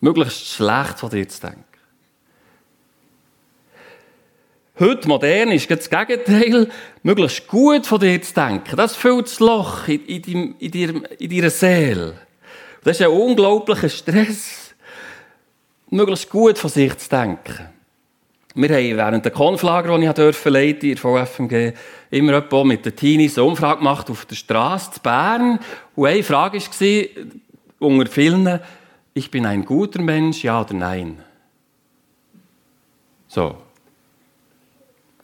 möglichst 0.00 0.48
schlecht 0.48 0.98
von 0.98 1.08
dir 1.08 1.26
zu 1.26 1.40
denken. 1.40 1.64
Heute 4.80 5.06
modern 5.06 5.52
ist 5.52 5.70
das 5.70 5.88
Gegenteil, 5.88 6.68
möglichst 7.04 7.46
gut 7.46 7.86
von 7.86 8.00
dir 8.00 8.20
zu 8.20 8.34
denken. 8.34 8.74
Das 8.74 8.96
füllt 8.96 9.26
das 9.26 9.38
Loch 9.38 9.86
in, 9.86 10.56
deiner 10.58 11.50
Seele. 11.50 12.14
Das 12.82 12.98
ist 12.98 13.06
ein 13.06 13.12
unglaublicher 13.12 13.88
Stress, 13.88 14.74
möglichst 15.90 16.28
gut 16.28 16.58
von 16.58 16.70
sich 16.70 16.96
zu 16.98 17.08
denken. 17.08 17.68
Wir 18.56 18.68
haben 18.68 18.96
während 18.96 19.24
der 19.24 19.32
Konflager, 19.32 19.96
die 19.96 20.06
ich 20.06 20.12
durfte, 20.12 20.50
leiten, 20.50 20.90
in 20.90 20.96
der 20.96 21.26
VFMG, 21.26 21.72
immer 22.10 22.64
mit 22.64 22.84
den 22.84 22.96
Teenies 22.96 23.38
eine 23.38 23.46
Umfrage 23.46 23.78
gemacht 23.78 24.10
auf 24.10 24.26
der 24.26 24.34
Straße 24.34 24.90
zu 24.92 25.00
Bern. 25.00 25.60
Und 25.94 26.06
eine 26.06 26.24
Frage 26.24 26.58
war, 26.58 27.24
unter 27.78 28.10
vielen, 28.10 28.60
ich 29.12 29.30
bin 29.30 29.46
ein 29.46 29.64
guter 29.64 30.02
Mensch, 30.02 30.42
ja 30.42 30.60
oder 30.60 30.74
nein? 30.74 31.20
So. 33.28 33.63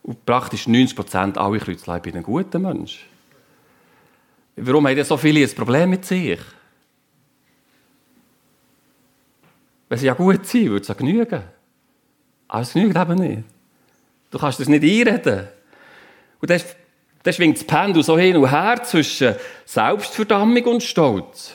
Und 0.03 0.25
praktisch 0.25 0.67
90 0.67 0.97
Prozent 0.97 1.39
alle 1.39 1.59
Kreuzlein, 1.59 1.99
ich 1.99 2.03
bin 2.03 2.17
ein 2.17 2.23
guter 2.23 2.59
Mensch. 2.59 3.07
Warum 4.57 4.87
haben 4.87 5.05
so 5.05 5.17
viele 5.17 5.43
ein 5.43 5.55
Problem 5.55 5.91
mit 5.91 6.05
sich? 6.05 6.41
Wenn 9.89 9.99
sie 9.99 10.07
ja 10.07 10.15
gut 10.15 10.47
sind, 10.47 10.69
würde 10.69 10.83
es 10.83 10.89
ja 10.89 10.95
genügen. 10.95 11.43
Aber 12.49 12.63
es 12.63 12.73
genügt 12.73 12.97
eben 12.97 13.15
nicht. 13.15 13.43
Du 14.31 14.39
kannst 14.39 14.61
das 14.61 14.69
nicht 14.69 14.83
einreden. 14.83 15.49
Und 16.41 16.51
dann 16.51 17.33
schwingt 17.33 17.59
das 17.59 17.65
Pendel 17.65 18.03
so 18.03 18.17
hin 18.17 18.37
und 18.37 18.51
her 18.51 18.83
zwischen 18.83 19.35
Selbstverdammung 19.65 20.65
und 20.65 20.83
Stolz. 20.83 21.55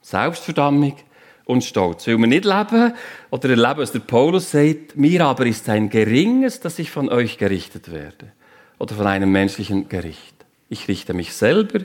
Selbstverdammung 0.00 0.96
und 1.44 1.64
Stolz. 1.64 2.06
Weil 2.06 2.18
wir 2.18 2.26
nicht 2.26 2.44
leben 2.44 2.94
oder 3.30 3.50
erleben, 3.50 3.78
was 3.78 3.92
der 3.92 4.00
Paulus 4.00 4.50
sagt, 4.50 4.96
mir 4.96 5.24
aber 5.24 5.46
ist 5.46 5.68
ein 5.68 5.90
geringes, 5.90 6.60
dass 6.60 6.78
ich 6.78 6.90
von 6.90 7.08
euch 7.08 7.38
gerichtet 7.38 7.92
werde. 7.92 8.32
Oder 8.78 8.94
von 8.94 9.06
einem 9.06 9.30
menschlichen 9.30 9.88
Gericht. 9.88 10.34
Ich 10.68 10.88
richte 10.88 11.14
mich 11.14 11.32
selber 11.32 11.80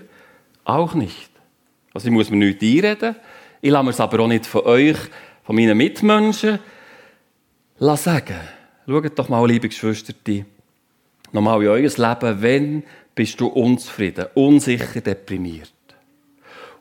auch 0.64 0.94
nicht. 0.94 1.30
Also 1.94 2.08
ich 2.08 2.14
muss 2.14 2.30
mir 2.30 2.38
nichts 2.38 2.64
einreden. 2.64 3.16
Ich 3.62 3.72
lasse 3.72 3.84
mir 3.84 3.90
es 3.92 4.00
aber 4.00 4.20
auch 4.22 4.28
nicht 4.28 4.46
von 4.46 4.62
euch, 4.66 4.98
von 5.44 5.56
meinen 5.56 5.78
Mitmenschen, 5.78 6.60
sagen. 7.80 8.40
Schaut 8.88 9.20
doch 9.20 9.30
mal, 9.30 9.46
liebe 9.48 9.70
Geschwister, 9.70 10.14
nochmal 11.32 11.62
in 11.62 11.68
euer 11.70 11.82
Leben, 11.82 12.42
wenn 12.42 12.84
bist 13.14 13.40
du 13.40 13.48
unzufrieden, 13.48 14.28
unsicher, 14.34 15.02
deprimiert? 15.02 15.72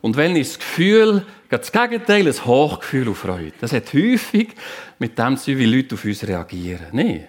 Und 0.01 0.17
wenn 0.17 0.37
ist 0.37 0.53
das 0.53 0.59
Gefühl, 0.61 1.27
das 1.57 1.73
Gegenteil, 1.73 2.27
ein 2.27 2.45
Hochgefühl 2.45 3.09
auf 3.09 3.19
Freude. 3.19 3.55
Das 3.61 3.73
hat 3.73 3.93
häufig 3.95 4.51
mit 4.99 5.19
dem 5.19 5.37
zu 5.37 5.47
tun, 5.47 5.59
wie 5.59 5.65
Leute 5.65 5.95
auf 5.95 6.05
uns 6.05 6.27
reagieren. 6.27 6.89
Nein. 6.93 7.27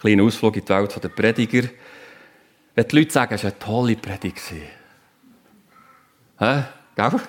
Kleiner 0.00 0.22
Ausflug 0.22 0.56
in 0.56 0.64
die 0.64 0.68
Welt 0.68 1.02
der 1.04 1.08
Prediger. 1.08 1.68
Wenn 2.74 2.88
die 2.88 2.96
Leute 2.96 3.12
sagen, 3.12 3.34
es 3.34 3.44
war 3.44 3.50
eine 3.50 3.58
tolle 3.58 3.96
Predigt. 3.96 4.40
Hä? 6.38 6.62
Gell? 6.96 7.20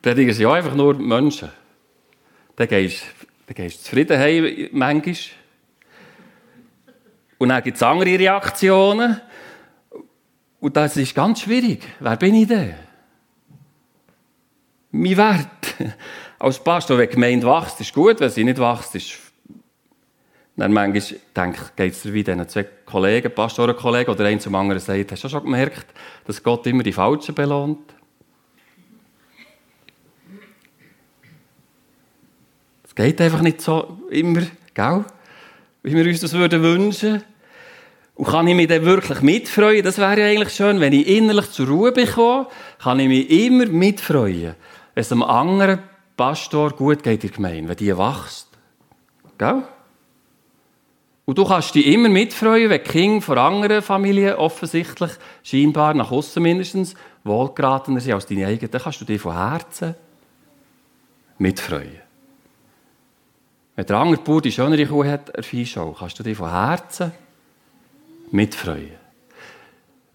Prediger 0.00 0.32
sind 0.32 0.42
ja 0.42 0.52
einfach 0.52 0.74
nur 0.74 0.94
Menschen. 0.94 1.50
Dann 2.56 2.68
gehst, 2.68 3.04
du 3.46 3.68
zufrieden 3.68 4.18
heim, 4.18 4.68
manchmal. 4.72 5.16
Und 7.38 7.48
dann 7.48 7.62
gibt 7.62 7.76
es 7.76 7.82
andere 7.82 8.18
Reaktionen. 8.18 9.20
Und 10.60 10.76
das 10.76 10.96
ist 10.96 11.14
ganz 11.14 11.40
schwierig. 11.40 11.82
Wer 11.98 12.16
bin 12.16 12.34
ich 12.34 12.48
denn? 12.48 12.74
Mein 14.92 15.16
Wert 15.16 15.94
als 16.38 16.62
Pastor, 16.62 16.98
wenn 16.98 17.08
die 17.08 17.14
Gemeinde 17.14 17.46
wächst, 17.46 17.80
ist 17.80 17.94
gut. 17.94 18.20
Wenn 18.20 18.30
sie 18.30 18.44
nicht 18.44 18.58
wächst, 18.58 18.94
ist 18.94 19.18
dann 20.56 20.74
manchmal 20.74 21.18
denke 21.34 21.60
geht 21.74 21.92
es 21.94 22.12
wie 22.12 22.22
diesen 22.22 22.46
zwei 22.46 22.64
Kollegen, 22.84 23.34
Pastorenkollegen 23.34 24.12
oder 24.12 24.26
ein 24.26 24.40
zum 24.40 24.54
anderen 24.54 24.80
sagt, 24.80 25.10
hast 25.10 25.24
du 25.24 25.28
schon 25.30 25.44
gemerkt, 25.44 25.86
dass 26.26 26.42
Gott 26.42 26.66
immer 26.66 26.82
die 26.82 26.92
Falschen 26.92 27.34
belohnt? 27.34 27.94
Es 32.84 32.94
geht 32.94 33.20
einfach 33.22 33.40
nicht 33.40 33.62
so 33.62 34.00
immer, 34.10 34.42
gell? 34.74 35.04
wie 35.82 35.94
wir 35.94 36.04
uns 36.04 36.20
das 36.20 36.34
würden 36.34 36.62
wünschen. 36.62 37.22
Und 38.16 38.26
kann 38.26 38.46
ich 38.46 38.54
mich 38.54 38.68
dann 38.68 38.84
wirklich 38.84 39.22
mitfreuen? 39.22 39.82
Das 39.82 39.96
wäre 39.96 40.20
ja 40.20 40.26
eigentlich 40.26 40.54
schön, 40.54 40.78
wenn 40.78 40.92
ich 40.92 41.06
innerlich 41.06 41.50
zur 41.52 41.68
Ruhe 41.68 41.92
bekomme, 41.92 42.48
kann 42.82 43.00
ich 43.00 43.08
mich 43.08 43.30
immer 43.30 43.64
mitfreuen, 43.64 44.56
wenn 45.00 45.04
es 45.06 45.12
einem 45.12 45.22
anderen 45.22 45.78
Pastor 46.14 46.72
gut 46.72 47.02
geht 47.02 47.24
in 47.24 47.30
der 47.30 47.36
Gemeinde, 47.36 47.68
wenn 47.70 47.76
die 47.78 47.96
wächst. 47.96 48.48
Gell? 49.38 49.62
Und 51.24 51.38
du 51.38 51.44
kannst 51.46 51.74
dich 51.74 51.86
immer 51.86 52.10
mitfreuen, 52.10 52.68
wenn 52.68 52.84
die 52.84 52.90
Kinder 52.90 53.22
von 53.22 53.38
anderen 53.38 53.80
Familien 53.80 54.34
offensichtlich, 54.34 55.12
scheinbar 55.42 55.94
nach 55.94 56.10
außen 56.10 56.42
mindestens, 56.42 56.94
wohlgeratener 57.24 58.00
sind 58.00 58.12
als 58.12 58.26
deine 58.26 58.46
eigenen. 58.46 58.70
Dann 58.70 58.82
kannst 58.82 59.00
du 59.00 59.06
dich 59.06 59.22
von 59.22 59.34
Herzen 59.34 59.94
mitfreuen. 61.38 62.02
Wenn 63.76 63.86
der 63.86 63.96
andere 63.96 64.22
Bauer 64.22 64.42
die 64.42 64.52
schönere 64.52 64.84
Kuh 64.84 65.06
hat, 65.06 65.30
er 65.30 65.42
Viehschau, 65.42 65.96
kannst 65.98 66.18
du 66.18 66.22
dich 66.22 66.36
von 66.36 66.50
Herzen 66.50 67.12
mitfreuen. 68.32 68.98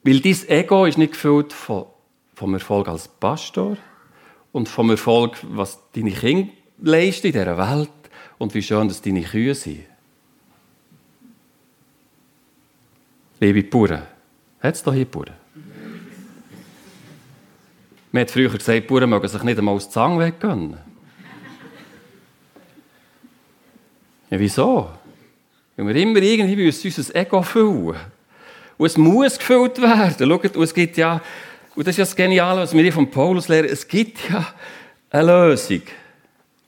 Weil 0.03 0.19
dein 0.19 0.47
Ego 0.47 0.85
ist 0.85 0.99
nicht 0.99 1.13
gefüllt 1.13 1.53
vom 1.53 2.53
Erfolg 2.53 2.87
als 2.87 3.07
Pastor 3.07 3.77
und 4.55 4.69
vom 4.69 4.89
Erfolg, 4.89 5.35
was 5.49 5.79
deine 5.93 6.13
Kinder 6.13 6.49
leisten 6.81 7.27
in 7.27 7.33
dieser 7.33 7.57
Welt 7.57 7.89
und 8.37 8.53
wie 8.53 8.61
schön, 8.61 8.87
dass 8.87 9.01
deine 9.01 9.21
Kühe 9.21 9.53
sind. 9.53 9.81
Liebe 13.41 13.63
Bauern, 13.63 14.03
hat 14.61 14.75
es 14.75 14.81
da 14.81 14.93
hier 14.93 15.03
Bauern? 15.03 15.33
Man 18.13 18.21
hat 18.21 18.31
früher 18.31 18.49
gesagt, 18.49 18.87
Bauern 18.87 19.09
mögen 19.09 19.27
sich 19.27 19.43
nicht 19.43 19.57
einmal 19.57 19.75
aus 19.75 19.89
Zang 19.89 20.17
weggönnen. 20.19 20.77
Ja, 24.29 24.39
wieso? 24.39 24.89
Weil 25.75 25.87
wir 25.87 25.95
immer 25.97 26.21
irgendwie 26.21 26.55
müssen 26.55 26.93
unser 26.95 27.13
Ego 27.13 27.41
füllen. 27.41 27.97
Und 28.77 28.85
es 28.85 28.97
muss 28.97 29.37
gefüllt 29.37 29.81
werden. 29.81 30.29
Schaut, 30.29 30.55
es 30.55 30.73
gibt 30.73 30.95
ja, 30.95 31.21
und 31.75 31.87
das 31.87 31.93
ist 31.93 31.97
ja 31.97 32.05
das 32.05 32.15
Geniale, 32.15 32.61
was 32.61 32.73
wir 32.73 32.81
hier 32.81 32.93
von 32.93 33.09
Paulus 33.09 33.47
lernen, 33.47 33.69
es 33.69 33.87
gibt 33.87 34.29
ja 34.29 34.47
eine 35.09 35.27
Lösung 35.27 35.81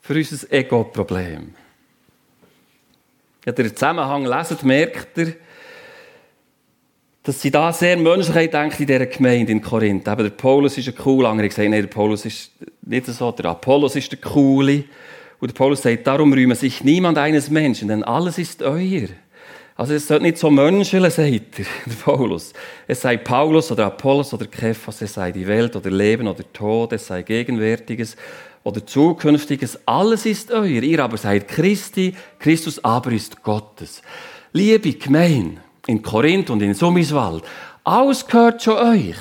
für 0.02 0.14
unser 0.14 0.52
Ego-Problem. 0.52 1.54
Wenn 3.44 3.54
ihr 3.54 3.64
den 3.64 3.74
Zusammenhang 3.74 4.26
leset, 4.26 4.62
merkt 4.62 5.16
ihr, 5.18 5.34
dass 7.22 7.42
sie 7.42 7.50
da 7.50 7.72
sehr 7.72 7.96
menschlich 7.96 8.50
denkt 8.50 8.80
in 8.80 8.86
dieser 8.86 9.06
Gemeinde 9.06 9.52
in 9.52 9.60
Korinth. 9.60 10.08
Eben 10.08 10.22
der 10.22 10.30
Paulus 10.30 10.78
ist 10.78 10.88
ein 10.88 10.94
cool, 11.04 11.26
andere 11.26 11.48
gesagt, 11.48 11.68
nein, 11.68 11.82
der 11.82 11.88
Paulus 11.88 12.24
ist 12.24 12.52
nicht 12.82 13.06
so, 13.06 13.32
der 13.32 13.46
Apollos 13.46 13.96
ist 13.96 14.12
der 14.12 14.18
coole. 14.18 14.84
Und 15.38 15.50
der 15.50 15.54
Paulus 15.54 15.82
sagt, 15.82 16.06
darum 16.06 16.32
rühme 16.32 16.54
sich 16.54 16.82
niemand 16.82 17.18
eines 17.18 17.50
Menschen, 17.50 17.88
denn 17.88 18.02
alles 18.02 18.38
ist 18.38 18.62
euer. 18.62 19.08
Also 19.78 19.94
es 19.94 20.08
sollte 20.08 20.24
nicht 20.24 20.38
so 20.38 20.50
menscheln, 20.50 21.08
sagt 21.08 21.18
er, 21.18 21.30
der 21.86 21.94
Paulus. 22.04 22.52
Es 22.88 23.00
sei 23.00 23.16
Paulus 23.16 23.70
oder 23.70 23.86
Apollos 23.86 24.34
oder 24.34 24.46
Kephas, 24.46 25.00
es 25.02 25.14
sei 25.14 25.30
die 25.30 25.46
Welt 25.46 25.76
oder 25.76 25.88
Leben 25.88 26.26
oder 26.26 26.42
Tod, 26.52 26.92
es 26.92 27.06
sei 27.06 27.22
Gegenwärtiges 27.22 28.16
oder 28.64 28.84
Zukünftiges. 28.84 29.78
Alles 29.86 30.26
ist 30.26 30.50
euer. 30.50 30.82
Ihr 30.82 30.98
aber 30.98 31.16
seid 31.16 31.46
Christi, 31.46 32.12
Christus 32.40 32.82
aber 32.82 33.12
ist 33.12 33.40
Gottes. 33.44 34.02
Liebe 34.52 34.94
Gemein 34.94 35.60
in 35.86 36.02
Korinth 36.02 36.50
und 36.50 36.60
in 36.60 36.74
Summiswald, 36.74 37.44
alles 37.84 38.26
gehört 38.26 38.60
schon 38.60 38.78
euch. 38.78 39.16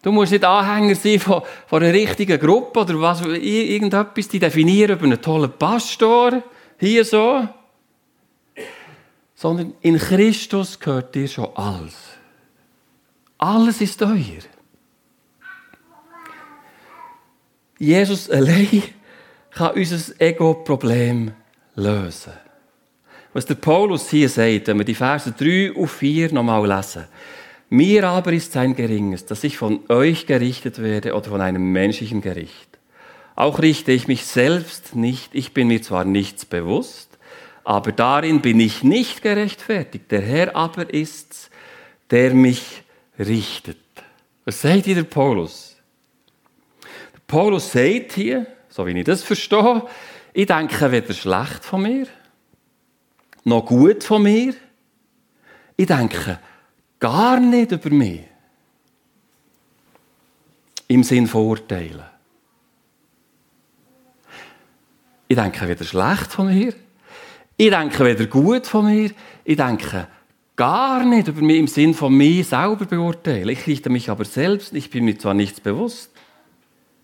Du 0.00 0.10
musst 0.10 0.32
nicht 0.32 0.42
Anhänger 0.42 0.94
sein 0.94 1.20
von, 1.20 1.42
von 1.66 1.82
einer 1.82 1.92
richtigen 1.92 2.40
Gruppe 2.40 2.80
oder 2.80 2.98
was, 2.98 3.20
irgendetwas, 3.20 4.28
die 4.28 4.38
definieren 4.38 4.92
über 4.92 5.04
einen 5.04 5.20
tollen 5.20 5.52
Pastor, 5.58 6.42
hier 6.78 7.04
so. 7.04 7.46
Sondern 9.36 9.74
in 9.80 9.98
Christus 9.98 10.80
gehört 10.80 11.14
dir 11.14 11.28
schon 11.28 11.48
alles. 11.54 11.94
Alles 13.38 13.80
ist 13.80 14.02
euer. 14.02 14.42
Jesus 17.78 18.28
allein 18.28 18.82
kann 19.50 19.74
unser 19.74 20.20
Ego-Problem 20.20 21.32
lösen. 21.76 22.32
Was 23.32 23.46
der 23.46 23.54
Paulus 23.54 24.08
hier 24.10 24.28
sagt, 24.28 24.66
wenn 24.66 24.78
wir 24.78 24.84
die 24.84 24.94
Verse 24.94 25.30
3 25.30 25.72
und 25.72 25.88
4 25.88 26.32
nochmal 26.32 26.66
lesen, 26.66 27.04
Mir 27.68 28.04
aber 28.04 28.32
ist 28.32 28.56
ein 28.56 28.76
geringes, 28.76 29.26
dass 29.26 29.42
ich 29.42 29.58
von 29.58 29.80
euch 29.88 30.26
gerichtet 30.26 30.80
werde 30.80 31.14
oder 31.14 31.30
von 31.30 31.40
einem 31.40 31.72
menschlichen 31.72 32.20
Gericht. 32.20 32.78
Auch 33.34 33.58
richte 33.58 33.90
ich 33.90 34.06
mich 34.06 34.24
selbst 34.24 34.94
nicht, 34.94 35.34
ich 35.34 35.52
bin 35.52 35.66
mir 35.68 35.82
zwar 35.82 36.04
nichts 36.04 36.44
bewusst, 36.44 37.15
aber 37.66 37.90
darin 37.90 38.40
bin 38.40 38.60
ich 38.60 38.84
nicht 38.84 39.22
gerechtfertigt. 39.22 40.12
Der 40.12 40.20
Herr 40.20 40.54
aber 40.54 40.94
ist's, 40.94 41.50
der 42.12 42.32
mich 42.32 42.84
richtet. 43.18 43.76
Was 44.44 44.62
sagt 44.62 44.84
hier 44.84 44.94
der 44.94 45.02
Paulus? 45.02 45.74
Der 47.12 47.20
Paulus 47.26 47.72
sagt 47.72 48.12
hier, 48.12 48.46
so 48.68 48.86
wie 48.86 48.96
ich 48.96 49.04
das 49.04 49.24
verstehe, 49.24 49.82
ich 50.32 50.46
denke 50.46 50.92
weder 50.92 51.12
schlecht 51.12 51.64
von 51.64 51.82
mir, 51.82 52.06
noch 53.42 53.66
gut 53.66 54.04
von 54.04 54.22
mir. 54.22 54.54
Ich 55.76 55.86
denke 55.86 56.38
gar 57.00 57.40
nicht 57.40 57.72
über 57.72 57.90
mich. 57.90 58.20
Im 60.86 61.02
Sinn 61.02 61.26
von 61.26 61.46
Urteilen. 61.46 62.04
Ich 65.26 65.36
denke 65.36 65.66
weder 65.66 65.84
schlecht 65.84 66.30
von 66.30 66.46
mir, 66.46 66.72
ich 67.56 67.70
denke 67.70 68.04
weder 68.04 68.26
gut 68.26 68.66
von 68.66 68.86
mir, 68.86 69.10
ich 69.44 69.56
denke 69.56 70.08
gar 70.56 71.04
nicht 71.04 71.28
über 71.28 71.42
mich 71.42 71.58
im 71.58 71.66
Sinn 71.66 71.94
von 71.94 72.14
mir 72.14 72.42
selber 72.44 72.86
beurteilen. 72.86 73.48
Ich 73.50 73.66
richte 73.66 73.90
mich 73.90 74.10
aber 74.10 74.24
selbst, 74.24 74.74
ich 74.74 74.90
bin 74.90 75.04
mir 75.04 75.18
zwar 75.18 75.34
nichts 75.34 75.60
bewusst, 75.60 76.10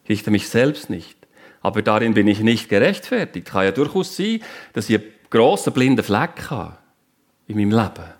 ich 0.04 0.10
richte 0.10 0.30
mich 0.30 0.48
selbst 0.48 0.90
nicht, 0.90 1.16
aber 1.60 1.82
darin 1.82 2.14
bin 2.14 2.26
ich 2.28 2.40
nicht 2.40 2.68
gerechtfertigt. 2.68 3.46
Kann 3.46 3.64
ja 3.64 3.70
durchaus 3.70 4.16
sein, 4.16 4.40
dass 4.72 4.90
ich 4.90 5.00
einen 5.00 5.10
grossen 5.30 5.72
blinden 5.72 6.02
Fleck 6.02 6.50
habe 6.50 6.76
in 7.46 7.56
meinem 7.56 7.70
Leben. 7.70 8.10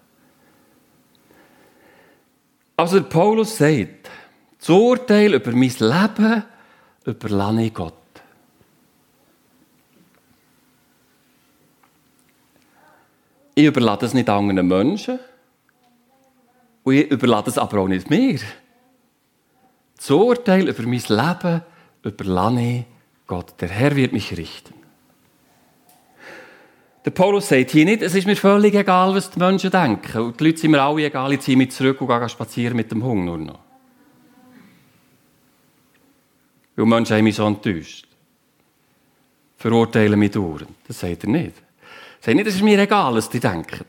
Also 2.77 3.03
Paulus 3.03 3.59
sagt, 3.59 4.11
das 4.59 4.69
Urteil 4.69 5.35
über 5.35 5.53
mein 5.53 5.73
Leben 5.79 6.45
überlasse 7.05 7.63
ich 7.63 7.75
Gott. 7.75 8.02
Ich 13.55 13.65
überlasse 13.65 14.07
es 14.07 14.15
nicht 14.15 14.29
anderen 14.29 14.67
Menschen. 14.67 15.19
Und 16.83 16.95
ich 16.95 17.11
überlasse 17.11 17.51
es 17.51 17.59
aber 17.59 17.81
auch 17.81 17.89
nicht 17.89 18.11
mir. 18.11 18.39
Das 19.97 20.11
Urteil 20.11 20.69
über 20.69 20.83
mein 20.83 21.01
Leben 21.09 21.63
überlasse 22.03 22.61
ich 22.61 22.85
Gott. 23.27 23.55
Der 23.61 23.69
Herr 23.69 23.95
wird 23.95 24.13
mich 24.13 24.37
richten. 24.37 24.75
Der 27.05 27.11
Paulus 27.11 27.49
sagt 27.49 27.71
hier 27.71 27.85
nicht, 27.85 28.03
es 28.03 28.15
ist 28.15 28.27
mir 28.27 28.37
völlig 28.37 28.75
egal, 28.75 29.15
was 29.15 29.31
die 29.31 29.39
Menschen 29.39 29.71
denken. 29.71 30.21
Und 30.21 30.39
die 30.39 30.45
Leute 30.45 30.59
sind 30.59 30.71
mir 30.71 30.83
alle 30.83 31.05
egal, 31.05 31.33
ich 31.33 31.41
ziehe 31.41 31.57
mich 31.57 31.73
zurück 31.73 32.01
und 32.01 32.09
gehe 32.09 32.29
spazieren 32.29 32.77
mit 32.77 32.93
dem 32.93 33.03
Hunger 33.03 33.25
nur 33.25 33.39
noch. 33.39 33.59
Weil 36.77 36.87
Menschen 36.87 37.17
haben 37.17 37.25
mich 37.25 37.37
so 37.37 37.47
enttäuscht. 37.47 38.07
Verurteilen 39.57 40.19
mich 40.19 40.31
durch. 40.31 40.65
Das 40.87 41.01
sagt 41.01 41.25
er 41.25 41.31
nicht. 41.31 41.55
Sagt 42.25 42.37
nicht, 42.37 42.47
es 42.47 42.55
ist 42.55 42.63
mir 42.63 42.79
egal, 42.79 43.17
was 43.17 43.29
die 43.29 43.41
denken. 43.41 43.85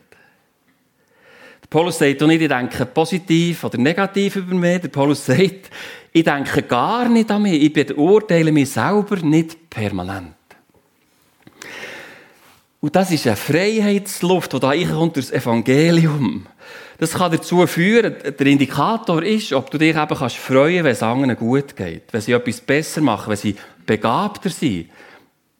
Der 1.62 1.68
Paulus 1.70 1.98
sagt 1.98 2.20
auch 2.20 2.26
nicht, 2.26 2.42
ich 2.42 2.48
denke 2.48 2.84
positiv 2.84 3.62
oder 3.62 3.78
negativ 3.78 4.34
über 4.34 4.54
mich. 4.56 4.80
Der 4.80 4.88
Paulus 4.88 5.24
sagt, 5.24 5.70
ich 6.12 6.24
denke 6.24 6.62
gar 6.62 7.08
nicht 7.08 7.30
an 7.30 7.42
mich. 7.42 7.62
Ich 7.62 7.72
beurteile 7.72 8.50
mich 8.50 8.72
selber 8.72 9.18
nicht 9.18 9.70
permanent. 9.70 10.34
Und 12.80 12.96
das 12.96 13.12
ist 13.12 13.24
eine 13.28 13.36
Freiheitsluft, 13.36 14.52
die 14.52 14.60
da 14.60 14.70
einkommt 14.70 15.14
durch 15.14 15.30
das 15.30 15.40
Evangelium. 15.40 16.46
Das 16.98 17.12
kann 17.12 17.30
dazu 17.30 17.64
führen, 17.68 18.16
der 18.36 18.46
Indikator 18.46 19.22
ist, 19.22 19.52
ob 19.52 19.70
du 19.70 19.78
dich 19.78 19.96
eben 19.96 20.18
kannst 20.18 20.36
freuen, 20.36 20.82
wenn 20.82 20.92
es 20.92 21.04
anderen 21.04 21.36
gut 21.36 21.76
geht, 21.76 22.12
wenn 22.12 22.20
sie 22.20 22.32
etwas 22.32 22.60
besser 22.60 23.00
machen, 23.00 23.30
wenn 23.30 23.36
sie 23.36 23.54
begabter 23.86 24.50
sind. 24.50 24.90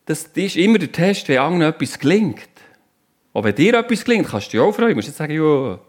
Das 0.07 0.25
ist 0.35 0.57
immer 0.57 0.79
der 0.79 0.91
Test, 0.91 1.29
wenn 1.29 1.39
anderen 1.39 1.73
etwas 1.73 1.99
gelingt. 2.01 2.54
Und 3.35 3.43
wenn 3.43 3.55
dir 3.55 3.75
etwas 3.75 4.05
gelingt, 4.05 4.29
kannst 4.29 4.47
du 4.47 4.51
dich 4.53 4.61
auch 4.61 4.73
freuen. 4.73 4.91
Du 4.91 4.95
musst 4.95 5.09
nicht 5.09 5.19
sagen, 5.19 5.35
ja. 5.35 5.81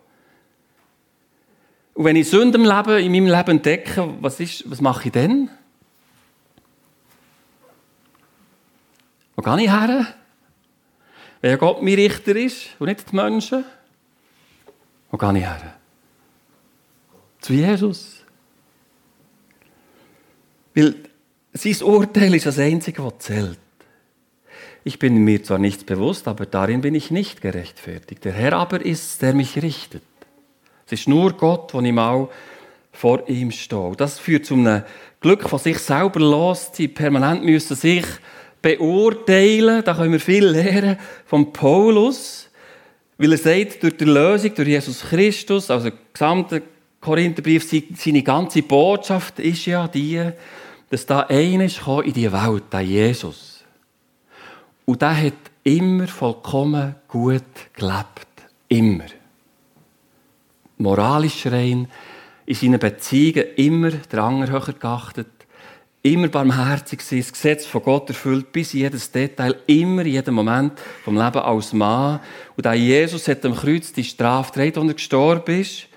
Und 1.94 2.04
wenn 2.04 2.16
ich 2.16 2.28
Sünden 2.28 2.66
im 2.66 2.68
Leben, 2.68 2.98
in 2.98 3.12
meinem 3.12 3.28
Leben 3.28 3.52
entdecke, 3.52 4.16
was, 4.20 4.40
ist, 4.40 4.70
was 4.70 4.82
mache 4.82 5.06
ich 5.06 5.12
dann? 5.12 5.50
Wo 9.36 9.44
gehe 9.44 9.64
ich 9.64 9.72
her? 9.72 10.08
Wenn 11.42 11.58
Gott 11.60 11.84
mein 11.84 11.94
Richter 11.94 12.36
ist 12.36 12.70
und 12.80 12.88
nicht 12.88 13.12
die 13.12 13.16
Menschen, 13.16 13.64
wo 15.12 15.18
gehe 15.18 15.38
ich 15.38 15.46
her? 15.46 15.76
Zu 17.42 17.54
Jesus. 17.54 18.24
Weil 20.74 20.96
sein 21.54 21.84
Urteil 21.84 22.34
ist 22.34 22.48
das 22.48 22.58
Einzige, 22.58 23.06
was 23.06 23.20
zählt. 23.20 23.60
Ich 24.88 25.00
bin 25.00 25.16
mir 25.24 25.44
zwar 25.44 25.58
nichts 25.58 25.84
bewusst, 25.84 26.28
aber 26.28 26.46
darin 26.46 26.82
bin 26.82 26.94
ich 26.94 27.10
nicht 27.10 27.42
gerechtfertigt. 27.42 28.24
Der 28.24 28.34
Herr 28.34 28.54
aber 28.54 28.86
ist, 28.86 29.20
der 29.24 29.34
mich 29.34 29.60
richtet. 29.60 30.04
Es 30.86 30.92
ist 30.92 31.08
nur 31.08 31.34
Gott, 31.34 31.74
wo 31.74 31.82
ich 31.82 31.92
mal 31.92 32.30
vor 32.92 33.28
ihm 33.28 33.50
stehe. 33.50 33.94
Das 33.98 34.20
führt 34.20 34.46
zu 34.46 34.54
einem 34.54 34.84
Glück 35.22 35.50
von 35.50 35.58
sich 35.58 35.80
selber 35.80 36.20
los. 36.20 36.70
Sie 36.72 36.88
permanent 36.88 37.44
müssen 37.44 37.76
sich 37.76 38.06
beurteilen. 38.62 39.84
Da 39.84 39.96
können 39.96 40.12
wir 40.12 40.20
viel 40.20 40.46
lernen 40.46 41.00
von 41.26 41.52
Paulus. 41.52 42.52
Weil 43.18 43.32
er 43.32 43.38
sagt, 43.40 43.82
durch 43.82 43.98
die 43.98 44.06
Lösung, 44.06 44.54
durch 44.54 44.68
Jesus 44.68 45.02
Christus, 45.02 45.72
also 45.72 45.90
der 45.90 45.98
gesamte 46.14 46.62
Korintherbrief, 47.02 47.68
seine 47.98 48.22
ganze 48.22 48.62
Botschaft 48.62 49.40
ist 49.40 49.66
ja 49.66 49.88
die, 49.88 50.30
dass 50.92 51.08
da 51.08 51.22
einer 51.22 51.66
ist 51.66 51.82
in 52.04 52.14
die 52.14 52.32
Welt, 52.32 52.66
der 52.72 52.82
Jesus. 52.82 53.55
Und 54.86 55.02
der 55.02 55.18
hat 55.18 55.34
immer 55.64 56.08
vollkommen 56.08 56.96
gut 57.08 57.44
gelebt. 57.74 58.28
Immer. 58.68 59.06
Moralisch 60.78 61.48
rein, 61.48 61.88
in 62.46 62.56
seinen 62.56 62.80
Beziehungen 62.80 63.46
immer 63.56 63.92
der 63.92 64.24
Anger 64.24 64.50
höher 64.50 64.74
geachtet, 64.74 65.28
immer 66.04 66.28
barmherzig 66.28 67.02
sein, 67.02 67.20
das 67.20 67.34
Gesetz 67.34 67.66
von 67.66 67.82
Gott 67.82 68.10
erfüllt, 68.10 68.52
bis 68.52 68.76
in 68.76 68.82
jedes 68.82 69.12
Detail, 69.12 69.56
immer 69.66 70.04
in 70.06 70.14
jedem 70.14 70.36
Moment 70.36 70.80
vom 71.04 71.16
Leben 71.16 71.40
als 71.40 71.74
Mann. 71.74 72.20
Und 72.56 72.68
auch 72.68 72.74
Jesus 72.74 73.28
hat 73.28 73.44
am 73.44 73.56
Kreuz 73.56 73.92
die 73.92 74.04
Strafe 74.04 74.52
getragen, 74.52 74.82
als 74.82 74.88
er 74.90 74.94
gestorben 74.94 75.62
ist, 75.62 75.88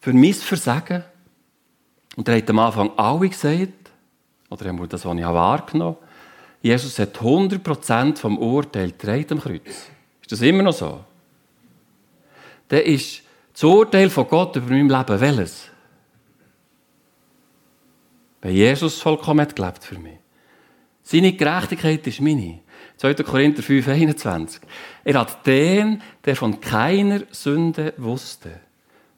für 0.00 0.14
mein 0.14 0.32
Versagen. 0.32 1.04
Und 2.16 2.28
er 2.28 2.38
hat 2.38 2.48
am 2.48 2.58
Anfang 2.58 2.90
alle 2.96 3.28
gesagt, 3.28 3.90
oder 4.48 4.66
er 4.66 4.86
das, 4.86 5.04
was 5.04 5.16
ich 5.16 5.24
wahrgenommen 5.24 5.96
Jesus 6.62 6.98
hat 6.98 7.18
100% 7.18 8.16
vom 8.16 8.38
Urteil 8.38 8.92
getragen 8.92 9.32
am 9.32 9.40
Kreuz. 9.40 9.90
Ist 10.22 10.30
das 10.30 10.40
immer 10.42 10.62
noch 10.62 10.72
so? 10.72 11.04
Dann 12.68 12.80
ist 12.80 13.22
das 13.52 13.64
Urteil 13.64 14.08
von 14.08 14.28
Gott 14.28 14.56
über 14.56 14.70
mein 14.70 14.88
Leben 14.88 15.20
welches? 15.20 15.68
Wenn 18.40 18.54
Jesus 18.54 19.00
vollkommen 19.00 19.40
hat 19.40 19.56
gelebt 19.56 19.84
für 19.84 19.98
mich. 19.98 20.18
Seine 21.02 21.32
Gerechtigkeit 21.32 22.06
ist 22.06 22.20
meine. 22.20 22.60
2. 22.96 23.14
Korinther 23.14 23.62
5, 23.62 23.88
21. 23.88 24.62
Er 25.04 25.18
hat 25.18 25.44
den, 25.46 26.00
der 26.24 26.36
von 26.36 26.60
keiner 26.60 27.22
Sünde 27.32 27.94
wusste, 27.96 28.60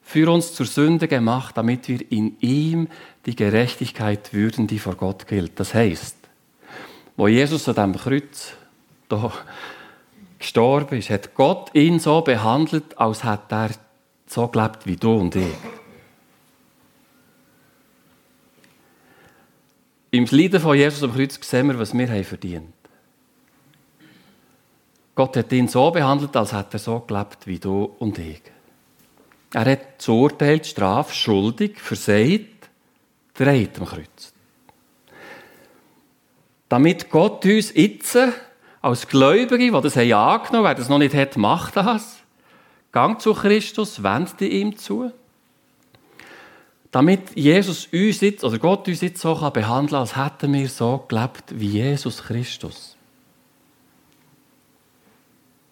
für 0.01 0.31
uns 0.31 0.53
zur 0.53 0.65
Sünde 0.65 1.07
gemacht, 1.07 1.55
damit 1.57 1.87
wir 1.87 2.11
in 2.11 2.37
ihm 2.39 2.87
die 3.25 3.35
Gerechtigkeit 3.35 4.33
würden, 4.33 4.67
die 4.67 4.79
vor 4.79 4.95
Gott 4.95 5.27
gilt. 5.27 5.59
Das 5.59 5.73
heißt, 5.73 6.24
wo 7.17 7.27
Jesus 7.27 7.67
an 7.69 7.75
diesem 7.75 7.95
Kreuz 7.95 8.53
da 9.07 9.31
gestorben 10.37 10.97
ist, 10.97 11.09
hat 11.09 11.33
Gott 11.33 11.73
ihn 11.73 11.99
so 11.99 12.21
behandelt, 12.21 12.97
als 12.97 13.23
hätte 13.23 13.55
er 13.55 13.69
so 14.27 14.47
gelebt 14.47 14.85
wie 14.85 14.97
du 14.97 15.13
und 15.13 15.35
ich. 15.35 15.55
Im 20.11 20.25
Leiden 20.25 20.59
von 20.59 20.77
Jesus 20.77 21.03
am 21.03 21.13
Kreuz 21.13 21.39
sehen 21.41 21.67
wir, 21.67 21.79
was 21.79 21.93
wir 21.93 22.09
haben 22.09 22.23
verdient. 22.23 22.73
Gott 25.13 25.37
hat 25.37 25.51
ihn 25.53 25.67
so 25.67 25.91
behandelt, 25.91 26.35
als 26.35 26.51
hätte 26.51 26.73
er 26.73 26.79
so 26.79 26.99
gelebt 26.99 27.47
wie 27.47 27.59
du 27.59 27.95
und 27.99 28.17
ich. 28.19 28.41
Er 29.53 29.71
hat 29.71 29.97
das 29.97 30.09
Urteil, 30.09 30.59
die 30.59 31.13
schuldig, 31.13 31.79
versagt, 31.79 32.69
dreht 33.33 33.79
am 33.79 33.85
Kreuz 33.85 34.34
damit 36.69 37.09
Gott 37.09 37.45
uns 37.45 37.73
jetzt 37.73 38.17
als 38.81 39.07
Gläubige, 39.07 39.57
die 39.57 39.71
das 39.71 39.97
angenommen 39.97 40.51
haben, 40.51 40.63
wer 40.63 40.75
das 40.75 40.89
noch 40.89 40.99
nicht 40.99 41.15
hat, 41.15 41.37
macht 41.37 41.75
das. 41.75 42.17
Gang 42.91 43.19
zu 43.19 43.33
Christus, 43.33 44.03
wende 44.03 44.47
ihm 44.47 44.77
zu. 44.77 45.11
Damit 46.91 47.35
Jesus 47.35 47.87
uns 47.91 48.21
jetzt, 48.21 48.43
oder 48.43 48.57
Gott 48.57 48.87
uns 48.87 49.01
jetzt 49.01 49.21
so 49.21 49.35
behandeln 49.51 49.89
kann, 49.89 49.99
als 49.99 50.15
hätten 50.15 50.53
wir 50.53 50.69
so 50.69 51.03
gelebt 51.07 51.43
wie 51.49 51.71
Jesus 51.71 52.23
Christus. 52.23 52.95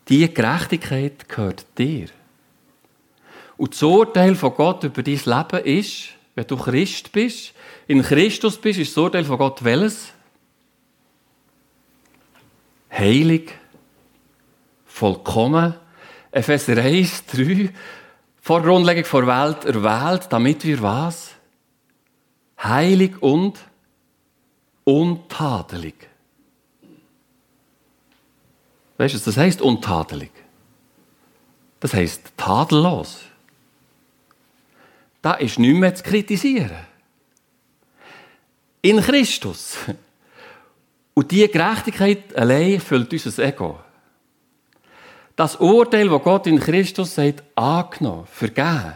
Die 0.10 0.34
Gerechtigkeit 0.34 1.30
gehört 1.30 1.66
dir. 1.78 2.08
Und 3.56 3.74
das 3.74 3.84
Urteil 3.84 4.36
von 4.36 4.54
Gott 4.54 4.84
über 4.84 5.02
dein 5.02 5.22
Leben 5.24 5.66
ist, 5.66 6.10
wenn 6.36 6.48
du 6.48 6.58
Christ 6.58 7.12
bist, 7.14 7.54
in 7.88 8.02
Christus 8.02 8.58
bist, 8.58 8.80
ist 8.80 8.98
das 8.98 9.02
Urteil 9.02 9.24
von 9.24 9.38
Gott 9.38 9.64
welches? 9.64 10.12
Heilig, 12.96 13.52
vollkommen. 14.86 15.74
Epheser 16.32 16.78
1, 16.78 17.26
3, 17.26 17.74
vor 18.42 18.62
Grundlegung 18.62 19.04
der 19.04 19.28
Welt 19.28 19.66
erwählt, 19.66 20.28
damit 20.30 20.64
wir 20.64 20.82
was? 20.82 21.32
Heilig 22.62 23.22
und 23.22 23.60
untadelig. 24.84 25.96
Weißt 28.98 29.16
du, 29.16 29.20
das 29.20 29.38
heißt, 29.38 29.62
untadelig? 29.62 30.32
Das 31.80 31.94
heißt 31.94 32.38
tadellos. 32.38 33.22
Da 35.22 35.34
ist 35.34 35.58
nichts 35.58 35.80
mehr 35.80 35.96
zu 35.96 36.04
kritisieren. 36.04 36.86
In 38.82 39.02
Christus. 39.02 39.78
Und 41.14 41.32
diese 41.32 41.48
Gerechtigkeit 41.48 42.36
allein 42.36 42.80
füllt 42.80 43.12
unser 43.14 43.44
Ego. 43.44 43.80
Das 45.36 45.56
Urteil, 45.56 46.10
das 46.10 46.24
Gott 46.24 46.48
in 46.48 46.60
Christus 46.60 47.16
sagt, 47.16 47.44
angenommen, 47.56 48.26
vergeben, 48.28 48.94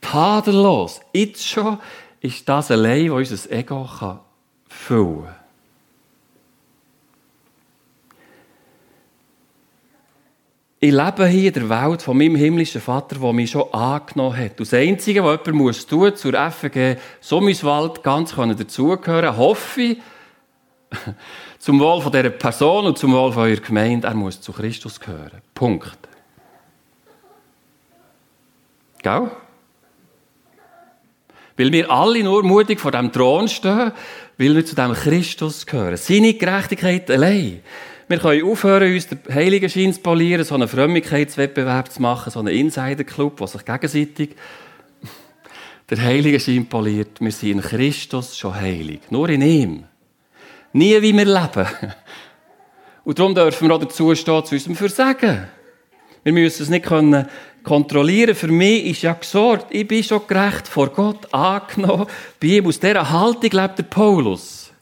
tadellos, 0.00 1.00
jetzt 1.12 1.46
schon, 1.46 1.78
ist 2.20 2.48
das 2.48 2.70
allein, 2.70 3.12
was 3.12 3.30
unser 3.30 3.50
Ego 3.52 3.88
füllen 4.68 5.24
kann. 5.24 5.34
Ich 10.84 10.92
lebe 10.92 11.26
hier 11.26 11.46
in 11.46 11.68
der 11.68 11.68
Welt 11.70 12.02
von 12.02 12.18
meinem 12.18 12.36
himmlischen 12.36 12.80
Vater, 12.80 13.18
der 13.18 13.32
mich 13.32 13.52
schon 13.52 13.72
angenommen 13.72 14.36
hat. 14.36 14.60
Und 14.60 14.60
das 14.60 14.74
Einzige, 14.74 15.24
was 15.24 15.40
jemand 15.46 15.54
muss 15.54 15.86
tun 15.86 16.14
zur 16.14 16.34
FG 16.34 16.96
Sommiswald 17.22 18.02
ganz 18.02 18.34
dazugehören, 18.34 19.34
hoffe 19.34 19.80
ich, 19.80 19.98
zum 21.64 21.80
Wohl 21.80 22.02
von 22.02 22.12
dieser 22.12 22.28
Person 22.28 22.84
und 22.84 22.98
zum 22.98 23.14
Wohl 23.14 23.32
von 23.32 23.44
eurer 23.44 23.56
Gemeinde, 23.56 24.06
er 24.06 24.12
muss 24.12 24.38
zu 24.38 24.52
Christus 24.52 25.00
gehören. 25.00 25.40
Punkt. 25.54 25.96
Gell? 29.02 29.30
Weil 31.56 31.72
wir 31.72 31.90
alle 31.90 32.22
nur 32.22 32.42
mutig 32.42 32.78
vor 32.78 32.90
dem 32.90 33.10
Thron 33.10 33.48
stehen, 33.48 33.92
weil 34.36 34.54
wir 34.54 34.66
zu 34.66 34.74
dem 34.74 34.92
Christus 34.92 35.64
gehören. 35.64 35.96
Seine 35.96 36.34
Gerechtigkeit 36.34 37.10
allein. 37.10 37.62
Wir 38.08 38.18
können 38.18 38.44
aufhören, 38.44 38.92
uns 38.92 39.06
den 39.06 39.20
Heiligenschein 39.32 39.94
zu 39.94 40.00
polieren, 40.00 40.44
so 40.44 40.56
einen 40.56 40.68
Frömmigkeitswettbewerb 40.68 41.90
zu 41.90 42.02
machen, 42.02 42.30
so 42.30 42.40
einen 42.40 42.48
Insider-Club, 42.48 43.38
der 43.38 43.46
sich 43.46 43.64
gegenseitig 43.64 44.36
der 45.88 46.02
Heiligenschein 46.02 46.66
poliert. 46.66 47.22
Wir 47.22 47.32
sind 47.32 47.52
in 47.52 47.60
Christus 47.62 48.36
schon 48.36 48.54
heilig. 48.54 49.00
Nur 49.08 49.30
in 49.30 49.40
ihm. 49.40 49.84
Nie 50.74 51.00
wie 51.00 51.16
wir 51.16 51.24
leben. 51.24 51.68
Und 53.04 53.16
darum 53.16 53.32
dürfen 53.32 53.68
wir 53.68 53.76
auch 53.76 53.80
dazu 53.80 54.12
stehen, 54.16 54.44
zu 54.44 54.56
unserem 54.56 54.74
Versagen. 54.74 55.46
Wir 56.24 56.32
müssen 56.32 56.64
es 56.64 56.68
nicht 56.68 56.84
können 56.84 57.28
kontrollieren. 57.62 58.34
Für 58.34 58.48
mich 58.48 58.86
ist 58.86 59.02
ja 59.02 59.12
gesorgt. 59.12 59.66
Ich 59.70 59.86
bin 59.86 60.02
schon 60.02 60.26
gerecht 60.26 60.66
vor 60.66 60.88
Gott 60.88 61.32
angenommen. 61.32 62.06
Bei 62.40 62.48
ihm 62.48 62.66
aus 62.66 62.80
dieser 62.80 63.08
Haltung 63.08 63.50
lebt 63.52 63.78
der 63.78 63.84
Paulus. 63.84 64.72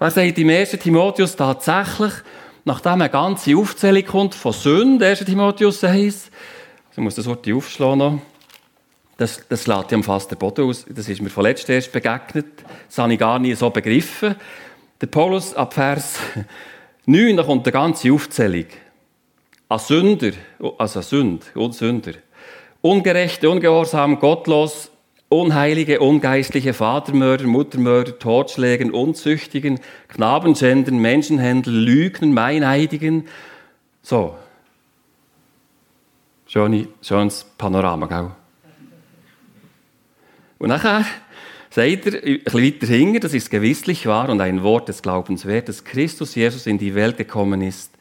Er 0.00 0.10
sagt 0.10 0.38
im 0.38 0.48
1. 0.48 0.70
Timotheus 0.72 1.36
tatsächlich, 1.36 2.14
nachdem 2.64 2.94
eine 2.94 3.08
ganze 3.08 3.56
Aufzählung 3.56 4.04
kommt 4.06 4.34
von 4.34 4.52
Sünden, 4.52 5.00
1. 5.00 5.20
Timotheus 5.20 5.84
1, 5.84 6.32
ich 6.90 6.98
muss 6.98 7.14
das 7.14 7.26
Wort 7.26 7.48
aufschlagen 7.48 8.20
das, 9.18 9.42
das 9.48 9.66
lässt 9.66 9.90
ja 9.90 10.00
fast 10.02 10.30
den 10.30 10.38
Boden 10.38 10.68
aus, 10.68 10.86
das 10.88 11.08
ist 11.08 11.20
mir 11.20 11.28
von 11.28 11.42
letztem 11.42 11.74
erst 11.74 11.92
begegnet, 11.92 12.46
das 12.86 12.98
habe 12.98 13.12
ich 13.12 13.18
gar 13.18 13.40
nie 13.40 13.52
so 13.54 13.68
begriffen. 13.68 14.36
Der 15.00 15.06
Paulus 15.06 15.54
ab 15.54 15.74
Vers 15.74 16.18
9, 17.06 17.36
da 17.36 17.42
kommt 17.42 17.66
eine 17.66 17.72
ganze 17.72 18.12
Aufzählung. 18.12 18.66
An 19.68 19.78
Sünder, 19.78 20.32
also 20.78 21.00
Sünd, 21.02 21.44
und 21.54 21.74
Sünder. 21.74 22.12
Ungerechte, 22.80 23.50
ungehorsam, 23.50 24.18
gottlos, 24.18 24.90
Unheilige, 25.30 26.00
ungeistliche 26.00 26.72
Vatermörder, 26.72 27.44
Muttermörder, 27.44 28.18
Totschlägen, 28.18 28.90
Unzüchtigen, 28.92 29.78
Knabenschänden, 30.08 30.98
Menschenhändler, 30.98 31.72
Lügner, 31.72 32.28
Meineidigen. 32.28 33.28
So. 34.00 34.36
Schöne, 36.46 36.88
schönes 37.02 37.44
Panorama, 37.58 38.06
gell? 38.06 38.30
Und 40.58 40.70
nachher 40.70 41.04
sagt 41.78 42.06
er, 42.06 42.22
ein 42.22 42.42
bisschen 42.44 42.64
weiter 42.64 42.86
hinten, 42.86 43.20
dass 43.20 43.34
es 43.34 43.50
gewisslich 43.50 44.06
war 44.06 44.28
und 44.28 44.40
ein 44.40 44.62
Wort 44.62 44.88
des 44.88 45.02
Glaubens 45.02 45.46
wert, 45.46 45.68
dass 45.68 45.84
Christus 45.84 46.34
Jesus 46.34 46.66
in 46.66 46.78
die 46.78 46.94
Welt 46.94 47.16
gekommen 47.16 47.62
ist, 47.62 47.92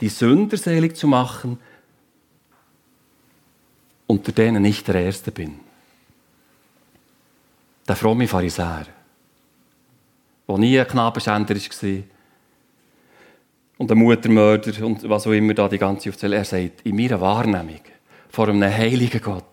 die 0.00 0.08
Sünder 0.08 0.56
selig 0.56 0.96
zu 0.96 1.06
machen, 1.06 1.58
unter 4.06 4.32
denen 4.32 4.64
ich 4.64 4.84
der 4.84 4.96
Erste 4.96 5.30
bin 5.30 5.60
der 7.86 7.96
fromme 7.96 8.28
Pharisäer, 8.28 8.86
der 10.48 10.58
nie 10.58 10.78
ein 10.78 10.86
Knabenschänder 10.86 11.54
war 11.54 12.02
und 13.78 13.90
ein 13.90 13.98
Muttermörder 13.98 14.84
und 14.86 15.08
was 15.08 15.26
auch 15.26 15.32
immer 15.32 15.54
da 15.54 15.68
die 15.68 15.78
ganze 15.78 16.10
Aufzählung. 16.10 16.38
Er 16.38 16.44
sagt, 16.44 16.82
in 16.84 16.96
meiner 16.96 17.20
Wahrnehmung 17.20 17.80
vor 18.28 18.48
einem 18.48 18.62
heiligen 18.62 19.20
Gott 19.20 19.44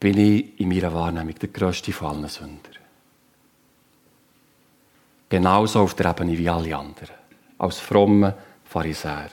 bin 0.00 0.18
ich 0.18 0.60
in 0.60 0.68
meiner 0.68 0.92
Wahrnehmung 0.92 1.34
der 1.34 1.48
grösste 1.50 1.92
von 1.92 2.16
allen 2.16 2.28
Sünder. 2.28 2.77
Genauso 5.28 5.80
auf 5.80 5.94
der 5.94 6.10
Ebene 6.10 6.38
wie 6.38 6.48
alle 6.48 6.76
anderen. 6.76 7.14
Als 7.58 7.78
frommer 7.78 8.36
Pharisäer. 8.64 9.30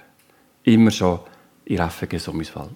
Immer 0.64 0.92
schon 0.92 1.20
in 1.66 1.78
FG 1.78 2.18
Summiswald. 2.18 2.72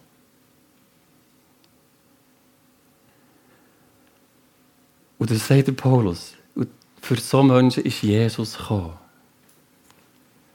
Und 5.18 5.30
das 5.30 5.48
sagt 5.48 5.68
der 5.68 5.74
Paulus. 5.74 6.36
Und 6.56 6.70
für 7.02 7.18
so 7.18 7.44
Menschen 7.44 7.84
ist 7.84 8.02
Jesus 8.02 8.58
gekommen. 8.58 8.98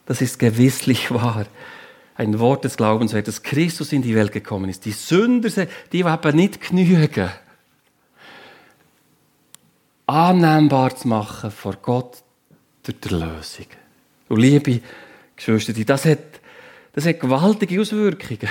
Das 0.06 0.20
ist 0.20 0.38
gewisslich 0.38 1.10
wahr. 1.10 1.46
Ein 2.16 2.38
Wort 2.38 2.64
des 2.64 2.76
Glaubens, 2.76 3.12
dass 3.12 3.42
Christus 3.42 3.92
in 3.92 4.02
die 4.02 4.14
Welt 4.14 4.32
gekommen 4.32 4.70
ist. 4.70 4.84
Die 4.84 4.92
Sünder, 4.92 5.66
die 5.92 6.00
eben 6.00 6.36
nicht 6.36 6.60
genügen, 6.60 7.30
annehmbar 10.06 10.96
zu 10.96 11.08
machen 11.08 11.50
vor 11.50 11.76
Gott 11.82 12.23
durch 12.84 13.00
die 13.00 13.08
Lösung. 13.08 13.66
Und 14.28 14.40
liebe 14.40 14.80
Geschwister, 15.36 15.72
das 15.72 16.04
hat, 16.04 16.40
das 16.92 17.06
hat 17.06 17.20
gewaltige 17.20 17.80
Auswirkungen. 17.80 18.48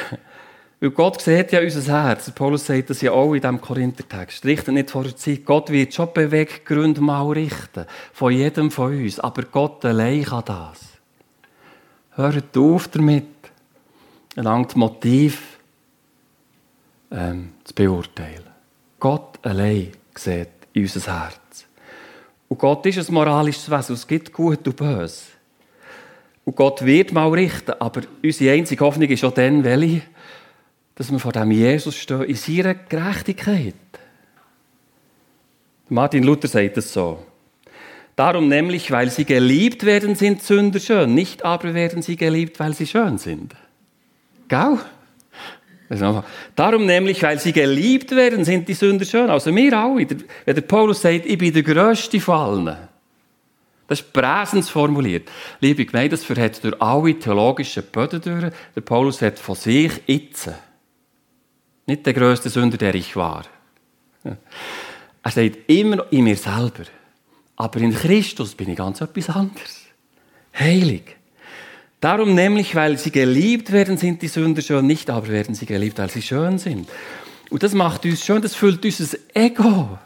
Weil 0.84 0.92
Gott 0.92 1.22
sieht 1.22 1.54
ja 1.54 1.62
unser 1.62 2.04
Herz. 2.04 2.30
Paulus 2.32 2.66
sagt 2.66 2.90
das 2.90 3.00
ja 3.00 3.14
auch 3.14 3.34
in 3.34 3.40
diesem 3.40 3.62
Korinthertext. 3.62 4.44
Richtet 4.44 4.74
nicht 4.74 4.92
vor 4.92 5.04
der 5.04 5.16
Zeit. 5.16 5.46
Gott 5.46 5.70
wird 5.70 5.94
schon 5.94 6.12
Beweggründe 6.14 7.00
mal 7.00 7.26
richten. 7.32 7.86
Von 8.12 8.34
jedem 8.34 8.70
von 8.70 8.92
uns. 8.92 9.18
Aber 9.18 9.44
Gott 9.44 9.86
allein 9.86 10.26
kann 10.26 10.44
das. 10.46 10.80
Hört 12.16 12.58
auf 12.58 12.90
damit, 12.90 13.28
anderes 14.36 14.76
Motiv 14.76 15.58
ähm, 17.12 17.54
zu 17.64 17.74
beurteilen. 17.74 18.44
Gott 19.00 19.40
allein 19.44 19.94
sieht 20.16 20.50
unser 20.76 21.22
Herz. 21.22 21.40
Und 22.54 22.60
Gott 22.60 22.86
ist 22.86 23.00
ein 23.00 23.14
moralisches 23.16 23.68
Wesen. 23.72 23.96
Es 23.96 24.06
gibt 24.06 24.32
Gut 24.32 24.68
und 24.68 24.76
Böse. 24.76 25.24
Und 26.46 26.56
Gott 26.56 26.86
wird 26.86 27.12
mal 27.12 27.28
richten. 27.30 27.72
Aber 27.80 28.02
unsere 28.24 28.54
einzige 28.54 28.86
Hoffnung 28.86 29.10
ist 29.10 29.24
auch 29.24 29.34
dann, 29.34 29.64
welche? 29.64 30.04
dass 30.94 31.12
wir 31.12 31.18
vor 31.18 31.32
dem 31.32 31.50
Jesus 31.50 31.96
stehen, 31.96 32.22
in 32.22 32.36
seiner 32.36 32.76
Gerechtigkeit. 32.76 33.74
Martin 35.90 36.22
Luther 36.22 36.48
sagt 36.48 36.78
es 36.78 36.94
so. 36.94 37.26
Darum 38.16 38.50
nämlich, 38.50 38.92
weil 38.92 39.10
sie 39.10 39.26
geliebt 39.26 39.84
werden, 39.84 40.14
sind 40.14 40.44
Sünder 40.44 40.80
schön. 40.80 41.16
Nicht 41.16 41.44
aber 41.44 41.74
werden 41.74 42.04
sie 42.04 42.18
geliebt, 42.18 42.60
weil 42.60 42.76
sie 42.76 42.86
schön 42.86 43.18
sind. 43.18 43.56
Gau? 44.48 44.78
Darum 46.56 46.86
nämlich, 46.86 47.22
weil 47.22 47.40
sie 47.40 47.54
geliebt 47.54 48.12
werden, 48.12 48.46
sind 48.46 48.68
die 48.68 48.74
Sünder 48.74 49.06
schön. 49.06 49.30
Also 49.30 49.56
wir 49.56 49.78
alle. 49.78 50.08
Wenn 50.46 50.56
der 50.56 50.62
Paulus 50.62 51.02
sagt, 51.02 51.26
ich 51.26 51.38
bin 51.38 51.54
der 51.54 51.64
Größte 51.64 52.20
von. 52.20 52.76
Das 53.88 54.00
ist 54.00 54.14
präsens 54.14 54.70
formuliert. 54.70 55.30
Liebe 55.60 55.86
Gemeinde, 55.86 56.12
das 56.12 56.24
verhält 56.24 56.64
durch 56.64 56.82
alle 56.82 57.20
theologischen 57.20 57.84
Böden 57.92 58.22
durch. 58.22 58.54
Der 58.76 58.82
Paulus 58.82 59.22
hat 59.22 59.38
von 59.38 59.56
sich 59.56 59.92
jetzt 60.08 60.50
nicht 61.86 62.06
der 62.06 62.14
größte 62.14 62.50
Sünder, 62.50 62.78
der 62.78 62.96
ich 62.96 63.16
war. 63.16 63.44
Er 64.24 65.32
sagt 65.32 65.58
immer 65.68 65.98
noch 65.98 66.12
in 66.12 66.24
mir 66.24 66.38
selber. 66.38 66.86
Aber 67.56 67.80
in 67.80 67.94
Christus 67.94 68.56
bin 68.56 68.70
ich 68.70 68.78
ganz 68.78 69.02
etwas 69.02 69.30
anderes. 69.30 69.82
Heilig. 70.58 71.18
Darum 72.04 72.36
nämlich, 72.36 72.76
weil 72.76 72.98
sie 72.98 73.12
geliebt 73.12 73.72
werden, 73.72 73.96
sind 73.96 74.22
die 74.22 74.28
Sünder 74.28 74.62
schön, 74.62 74.86
nicht 74.86 75.10
aber 75.10 75.30
werden 75.30 75.56
sie 75.56 75.66
geliebt, 75.66 76.00
weil 76.00 76.10
sie 76.10 76.22
schön 76.22 76.60
sind. 76.60 76.90
Und 77.50 77.64
das 77.64 77.74
macht 77.74 78.04
uns 78.04 78.26
schon, 78.26 78.42
das 78.42 78.56
füllt 78.56 78.84
unser 78.84 79.18
Ego. 79.34 79.98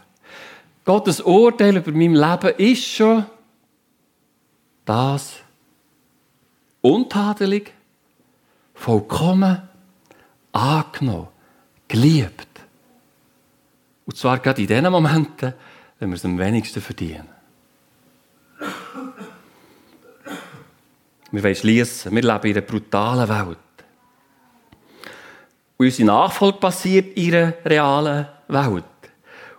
Gottes 0.85 1.21
Urteil 1.21 1.75
über 1.77 1.91
mein 1.91 2.13
Leben 2.13 2.53
ist 2.59 2.85
schon 2.85 3.25
das 4.85 5.37
untadelig, 6.81 7.73
vollkommen, 8.75 9.63
angenommen, 10.51 11.29
geliebt. 11.87 12.47
Und 14.05 14.15
zwar 14.15 14.37
gerade 14.37 14.61
in 14.61 14.67
den 14.67 14.91
Momenten, 14.91 15.55
wenn 15.97 16.09
wir 16.09 16.15
es 16.15 16.25
am 16.25 16.37
wenigsten 16.37 16.79
verdienen. 16.79 17.36
Wir 21.31 21.43
wollen 21.43 21.55
schließen. 21.55 22.15
Wir 22.15 22.21
leben 22.21 22.47
in 22.47 22.51
einer 22.53 22.61
brutalen 22.61 23.29
Welt. 23.29 23.57
Und 25.77 25.85
unsere 25.85 26.07
Nachfolge 26.07 26.57
passiert 26.57 27.17
in 27.17 27.35
einer 27.35 27.53
realen 27.65 28.27
Welt. 28.47 28.83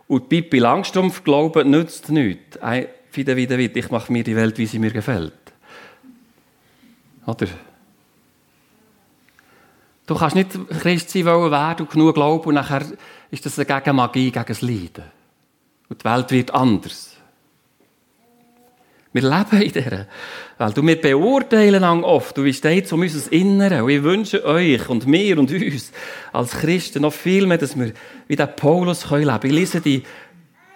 Und 0.07 0.29
Pippi 0.29 0.59
Langstrumpf 0.59 1.23
glauben 1.23 1.71
nützt 1.71 2.09
nichts. 2.09 2.59
Wieder, 3.13 3.37
wieder, 3.37 3.59
wieder. 3.59 3.77
Ich 3.77 3.91
mache 3.91 4.13
mir 4.13 4.25
die 4.25 4.37
Welt, 4.37 4.57
wie 4.59 4.67
sie 4.67 4.79
mir 4.79 4.91
gefällt. 4.91 5.33
Oder? 7.27 7.47
Du 10.07 10.15
kannst 10.15 10.37
nicht 10.37 10.51
Christ 10.81 11.11
sein 11.11 11.27
wollen 11.27 11.51
werden 11.51 11.83
und 11.83 11.93
genug 11.93 12.15
glauben 12.15 12.47
und 12.47 12.55
nachher 12.55 12.83
ist 13.31 13.45
das 13.45 13.57
gegen 13.57 13.97
Magie, 13.97 14.31
gegen 14.31 14.47
das 14.47 14.63
Leiden. 14.63 15.05
Und 15.91 16.01
die 16.01 16.05
Welt 16.05 16.31
wird 16.31 16.55
anders. 16.55 17.18
Wir 19.13 19.23
leben 19.23 19.63
in 19.63 19.73
dieser 19.73 20.07
Welt 20.59 20.79
und 20.79 20.87
wir 20.87 21.01
beurteilen 21.01 21.83
oft 21.85 22.39
und 22.39 22.45
wie 22.45 22.53
steht 22.53 22.93
um 22.93 23.01
unser 23.01 23.33
Innere. 23.33 23.83
Und 23.83 23.91
ich 23.91 24.03
wünsche 24.03 24.45
euch 24.45 24.89
und 24.89 25.07
mir 25.07 25.39
und 25.39 25.51
uns 25.51 25.93
als 26.33 26.51
Christen 26.53 27.03
noch 27.03 27.13
viel 27.13 27.47
mehr, 27.47 27.59
dass 27.59 27.79
wir 27.79 27.93
wie 28.27 28.37
der 28.37 28.47
Paulus 28.47 29.11
leben 29.11 29.25
können. 29.25 29.45
Ich 29.45 29.53
lese 29.53 29.81
die, 29.81 30.03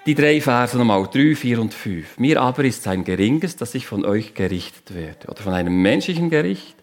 die 0.06 0.14
drei 0.14 0.40
Verse 0.40 0.78
nochmal, 0.78 1.06
drei, 1.12 1.34
vier 1.34 1.60
und 1.60 1.74
fünf. 1.74 2.18
Mir 2.18 2.40
aber 2.40 2.64
ist 2.64 2.88
ein 2.88 3.04
geringes, 3.04 3.56
dass 3.56 3.74
ich 3.74 3.86
von 3.86 4.04
euch 4.04 4.34
gerichtet 4.34 4.94
werde 4.94 5.28
oder 5.28 5.42
von 5.42 5.52
einem 5.52 5.82
menschlichen 5.82 6.30
Gericht. 6.30 6.76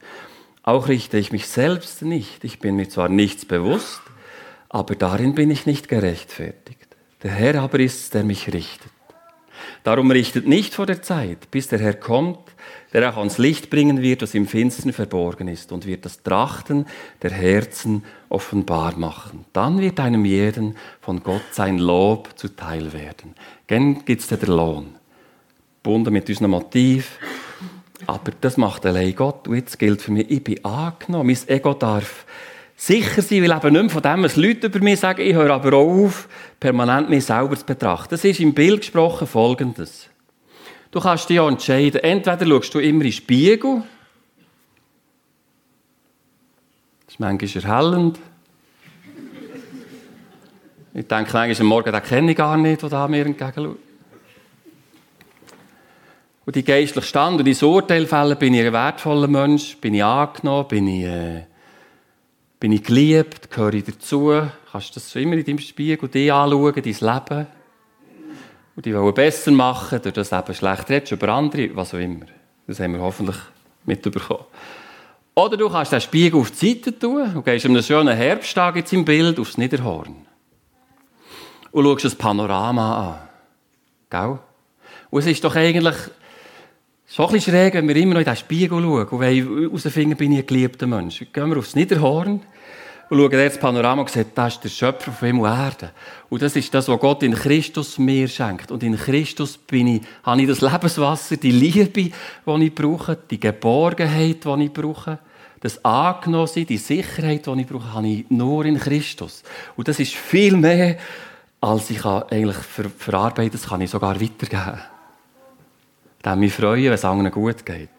Auch 0.61 0.87
richte 0.87 1.17
ich 1.17 1.31
mich 1.31 1.47
selbst 1.47 2.03
nicht. 2.03 2.43
Ich 2.43 2.59
bin 2.59 2.75
mir 2.75 2.89
zwar 2.89 3.09
nichts 3.09 3.45
bewusst, 3.45 4.01
aber 4.69 4.93
darin 4.95 5.33
bin 5.33 5.49
ich 5.49 5.65
nicht 5.65 5.87
gerechtfertigt. 5.87 6.87
Der 7.23 7.31
Herr 7.31 7.55
aber 7.55 7.79
ist 7.79 8.13
der 8.13 8.23
mich 8.23 8.53
richtet. 8.53 8.91
Darum 9.83 10.11
richtet 10.11 10.47
nicht 10.47 10.73
vor 10.73 10.85
der 10.85 11.01
Zeit, 11.01 11.49
bis 11.51 11.67
der 11.67 11.79
Herr 11.79 11.93
kommt, 11.93 12.39
der 12.93 13.09
auch 13.09 13.17
ans 13.17 13.37
Licht 13.37 13.69
bringen 13.69 14.01
wird, 14.01 14.21
was 14.21 14.33
im 14.33 14.47
Finstern 14.47 14.93
verborgen 14.93 15.47
ist, 15.47 15.71
und 15.71 15.85
wird 15.85 16.05
das 16.05 16.21
Trachten 16.21 16.85
der 17.21 17.31
Herzen 17.31 18.03
offenbar 18.27 18.97
machen. 18.97 19.45
Dann 19.53 19.79
wird 19.79 19.99
einem 19.99 20.25
jeden 20.25 20.75
von 21.01 21.23
Gott 21.23 21.41
sein 21.51 21.77
Lob 21.77 22.29
zuteil 22.35 22.91
werden. 22.93 23.35
Gern 23.67 24.03
gibt's 24.05 24.27
den 24.27 24.39
Lohn. 24.41 24.95
Bunden 25.83 26.13
mit 26.13 26.27
unserem 26.29 26.51
Motiv. 26.51 27.17
Aber 28.05 28.31
das 28.41 28.57
macht 28.57 28.85
allein 28.85 29.15
Gott. 29.15 29.47
Und 29.47 29.55
jetzt 29.55 29.79
gilt 29.79 30.01
für 30.01 30.11
mich, 30.11 30.29
ich 30.29 30.43
bin 30.43 30.63
angenommen. 30.65 31.27
Mein 31.27 31.55
Ego 31.55 31.73
darf 31.73 32.25
sicher 32.79 33.21
sein, 33.21 33.43
weil 33.43 33.51
eben 33.51 33.73
nicht 33.73 33.81
mehr 33.81 33.89
von 33.89 34.01
dem, 34.01 34.23
was 34.23 34.37
Leute 34.37 34.67
über 34.67 34.79
mich 34.79 35.01
sagen, 35.01 35.21
ich 35.21 35.33
höre 35.33 35.53
aber 35.53 35.73
auch 35.73 36.05
auf, 36.05 36.29
permanent 36.59 37.09
mich 37.09 37.25
selber 37.25 37.55
zu 37.55 37.65
betrachten. 37.65 38.07
Das 38.11 38.23
ist 38.23 38.39
im 38.39 38.53
Bild 38.53 38.81
gesprochen 38.81 39.27
folgendes. 39.27 40.07
Du 40.89 41.01
kannst 41.01 41.29
dich 41.29 41.35
ja 41.35 41.47
entscheiden, 41.47 42.01
entweder 42.01 42.45
schaust 42.45 42.73
du 42.73 42.79
immer 42.79 43.01
in 43.01 43.07
den 43.07 43.11
Spiegel, 43.11 43.83
das 47.05 47.15
ist 47.15 47.19
manchmal 47.19 47.63
erhellend. 47.63 48.19
Ich 50.93 51.07
denke 51.07 51.33
manchmal 51.33 51.61
am 51.61 51.67
Morgen, 51.67 51.91
den 51.91 52.03
kenne 52.03 52.31
ich 52.31 52.37
gar 52.37 52.57
nicht, 52.57 52.81
der 52.81 52.89
da 52.89 53.07
mir 53.07 53.25
entgegenschaut. 53.25 53.77
Und 56.45 56.55
die 56.55 56.63
geistliche 56.63 57.05
Stand 57.05 57.39
und 57.39 57.45
die 57.45 57.63
Urteilfälle, 57.63 58.35
bin 58.35 58.53
ich 58.53 58.65
ein 58.65 58.73
wertvoller 58.73 59.27
Mensch, 59.27 59.75
bin 59.77 59.95
ich 59.95 60.03
angenommen, 60.03 60.67
bin 60.69 60.87
ich... 60.87 61.03
Äh, 61.03 61.48
bin 62.59 62.71
ich 62.71 62.83
geliebt? 62.83 63.49
Gehöre 63.49 63.73
ich 63.73 63.85
dazu? 63.85 64.41
Kannst 64.71 64.89
du 64.89 64.93
das 64.95 65.15
immer 65.15 65.35
in 65.35 65.45
deinem 65.45 65.59
Spiegel 65.59 66.09
dir 66.09 66.35
anschauen, 66.35 66.73
dein 66.75 66.83
Leben? 66.83 67.47
Und 68.75 68.85
die 68.85 68.95
wollen 68.95 69.13
besser 69.13 69.51
machen, 69.51 70.01
durch 70.01 70.13
das 70.13 70.31
eben 70.31 70.53
schlecht 70.53 70.89
redest 70.89 71.11
über 71.11 71.29
andere, 71.29 71.75
was 71.75 71.93
auch 71.93 71.99
immer. 71.99 72.25
Das 72.67 72.79
haben 72.79 72.93
wir 72.93 73.01
hoffentlich 73.01 73.37
mitbekommen. 73.85 74.45
Oder 75.35 75.57
du 75.57 75.69
kannst 75.69 75.91
den 75.91 76.01
Spiegel 76.01 76.39
auf 76.39 76.51
die 76.51 76.73
Seite 76.73 76.97
tun 76.97 77.35
und 77.35 77.45
gehst 77.45 77.65
einem 77.65 77.81
schönen 77.81 78.15
Herbsttag 78.15 78.75
jetzt 78.75 78.93
im 78.93 79.05
Bild 79.05 79.39
aufs 79.39 79.57
Niederhorn. 79.57 80.15
Und 81.71 81.85
schaust 81.85 82.05
das 82.05 82.15
Panorama 82.15 83.09
an. 83.09 83.29
Gell? 84.09 84.39
Und 85.09 85.19
es 85.19 85.27
ist 85.27 85.43
doch 85.43 85.55
eigentlich 85.55 85.95
so 87.11 87.25
ein 87.25 87.33
bisschen 87.33 87.53
schräg, 87.53 87.73
wenn 87.73 87.87
wir 87.87 87.95
immer 87.95 88.13
noch 88.13 88.19
in 88.19 88.25
den 88.25 88.35
Spiegel 88.35 88.79
schauen 88.79 89.07
und 89.07 89.21
herausfinden, 89.23 90.15
bin 90.15 90.31
ich 90.31 90.39
ein 90.39 90.45
geliebter 90.45 90.85
Mensch. 90.85 91.25
Gehen 91.33 91.49
wir 91.49 91.57
aufs 91.57 91.73
Niederhorn 91.73 92.41
und 93.09 93.17
schauen 93.17 93.31
das 93.31 93.57
Panorama 93.57 94.03
und 94.03 94.11
sehen, 94.11 94.27
das 94.35 94.53
ist 94.53 94.63
der 94.63 94.69
Schöpfer 94.69 95.11
von 95.11 95.25
Himmel 95.25 95.45
und 95.45 95.57
Erde. 95.57 95.91
Und 96.29 96.43
das 96.43 96.55
ist 96.55 96.71
das, 96.71 96.87
was 96.87 96.99
Gott 96.99 97.23
in 97.23 97.33
Christus 97.33 97.97
mir 97.97 98.27
schenkt. 98.27 98.69
Und 98.69 98.83
in 98.83 98.95
Christus 98.95 99.57
bin 99.57 99.87
ich, 99.87 100.01
habe 100.21 100.39
ich 100.39 100.47
das 100.47 100.61
Lebenswasser, 100.61 101.37
die 101.37 101.49
Liebe, 101.49 101.87
die 101.87 102.11
ich 102.45 102.75
brauche, 102.75 103.17
die 103.29 103.39
Geborgenheit, 103.39 104.45
die 104.45 104.63
ich 104.65 104.71
brauche, 104.71 105.17
das 105.61 105.83
Angenommensein, 105.83 106.67
die 106.67 106.77
Sicherheit, 106.77 107.47
die 107.47 107.61
ich 107.61 107.67
brauche, 107.67 107.91
habe 107.91 108.07
ich 108.07 108.29
nur 108.29 108.65
in 108.65 108.79
Christus. 108.79 109.41
Und 109.75 109.87
das 109.87 109.99
ist 109.99 110.13
viel 110.13 110.55
mehr, 110.55 110.97
als 111.59 111.89
ich 111.89 112.05
eigentlich 112.05 112.57
ver 112.57 112.85
verarbeiten 112.95 113.49
kann. 113.49 113.59
Das 113.59 113.67
kann 113.67 113.81
ich 113.81 113.89
sogar 113.89 114.21
weitergeben. 114.21 114.79
Dann 116.21 116.39
mich 116.39 116.53
freuen, 116.53 116.85
wenn 116.85 116.93
es 116.93 117.05
anderen 117.05 117.31
gut 117.31 117.65
geht. 117.65 117.89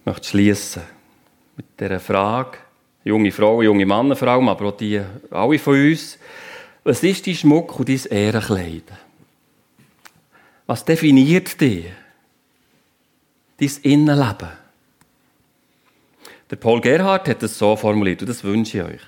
Ich 0.00 0.06
möchte 0.06 0.28
schließen 0.28 0.82
mit 1.56 1.66
dieser 1.80 2.00
Frage, 2.00 2.58
junge 3.04 3.32
Frauen, 3.32 3.64
junge 3.64 3.86
Männer 3.86 4.16
vor 4.16 4.28
allem, 4.28 4.48
aber 4.48 4.66
auch 4.66 4.76
die, 4.76 5.00
alle 5.30 5.58
von 5.58 5.74
uns. 5.74 6.18
Was 6.82 7.02
ist 7.02 7.26
dein 7.26 7.34
Schmuck 7.34 7.78
und 7.78 7.88
dein 7.88 8.04
Ehrenkleid? 8.10 8.84
Was 10.66 10.84
definiert 10.84 11.58
dich? 11.60 11.86
Dein 13.58 13.70
Innenleben? 13.82 14.50
Der 16.50 16.56
Paul 16.56 16.80
Gerhard 16.82 17.28
hat 17.28 17.42
es 17.42 17.58
so 17.58 17.74
formuliert 17.74 18.20
und 18.20 18.28
das 18.28 18.44
wünsche 18.44 18.78
ich 18.78 18.84
euch. 18.84 19.00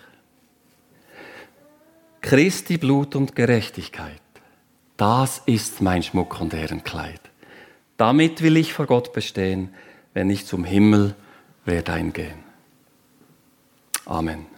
Christi 2.22 2.78
Blut 2.78 3.14
und 3.14 3.36
Gerechtigkeit 3.36 4.20
das 4.96 5.42
ist 5.46 5.80
mein 5.80 6.02
Schmuck 6.02 6.40
und 6.40 6.54
Ehrenkleid. 6.54 7.20
Damit 7.96 8.42
will 8.42 8.56
ich 8.56 8.72
vor 8.72 8.86
Gott 8.86 9.12
bestehen, 9.12 9.74
wenn 10.14 10.30
ich 10.30 10.46
zum 10.46 10.64
Himmel 10.64 11.14
werde 11.64 11.92
eingehen. 11.92 12.44
Amen. 14.04 14.55